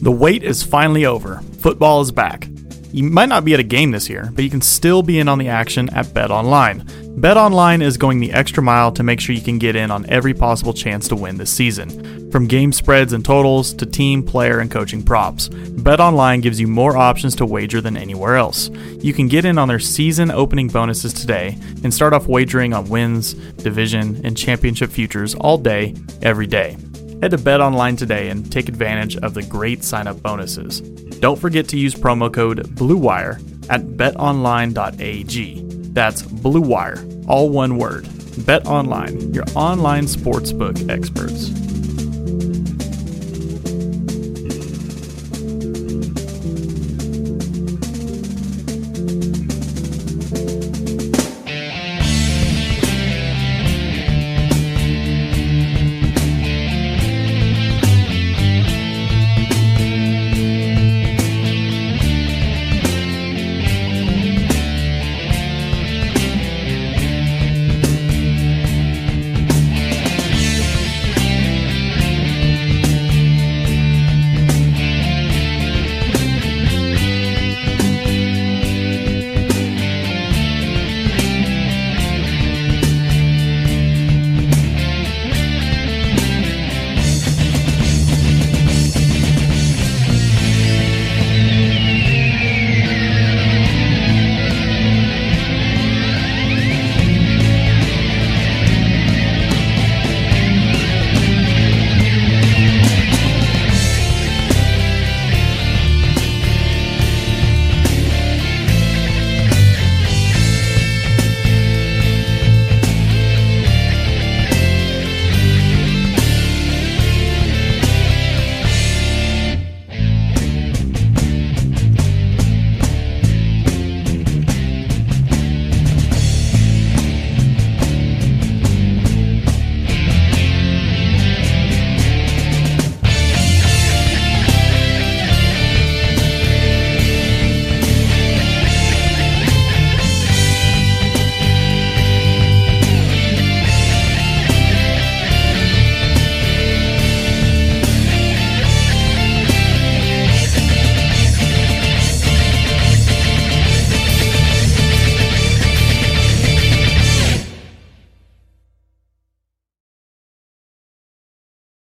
[0.00, 1.40] The wait is finally over.
[1.58, 2.48] Football is back.
[2.96, 5.28] You might not be at a game this year, but you can still be in
[5.28, 6.82] on the action at Bet Online.
[7.18, 10.08] Bet Online is going the extra mile to make sure you can get in on
[10.08, 12.30] every possible chance to win this season.
[12.30, 16.68] From game spreads and totals to team, player, and coaching props, Bet Online gives you
[16.68, 18.70] more options to wager than anywhere else.
[19.02, 22.88] You can get in on their season opening bonuses today and start off wagering on
[22.88, 26.78] wins, division, and championship futures all day, every day.
[27.22, 30.80] Head to Bet Online today and take advantage of the great sign up bonuses.
[30.80, 35.62] Don't forget to use promo code BLUEWIRE at betonline.ag.
[35.92, 38.06] That's BLUEWIRE, all one word.
[38.44, 41.65] Bet Online, your online sportsbook experts.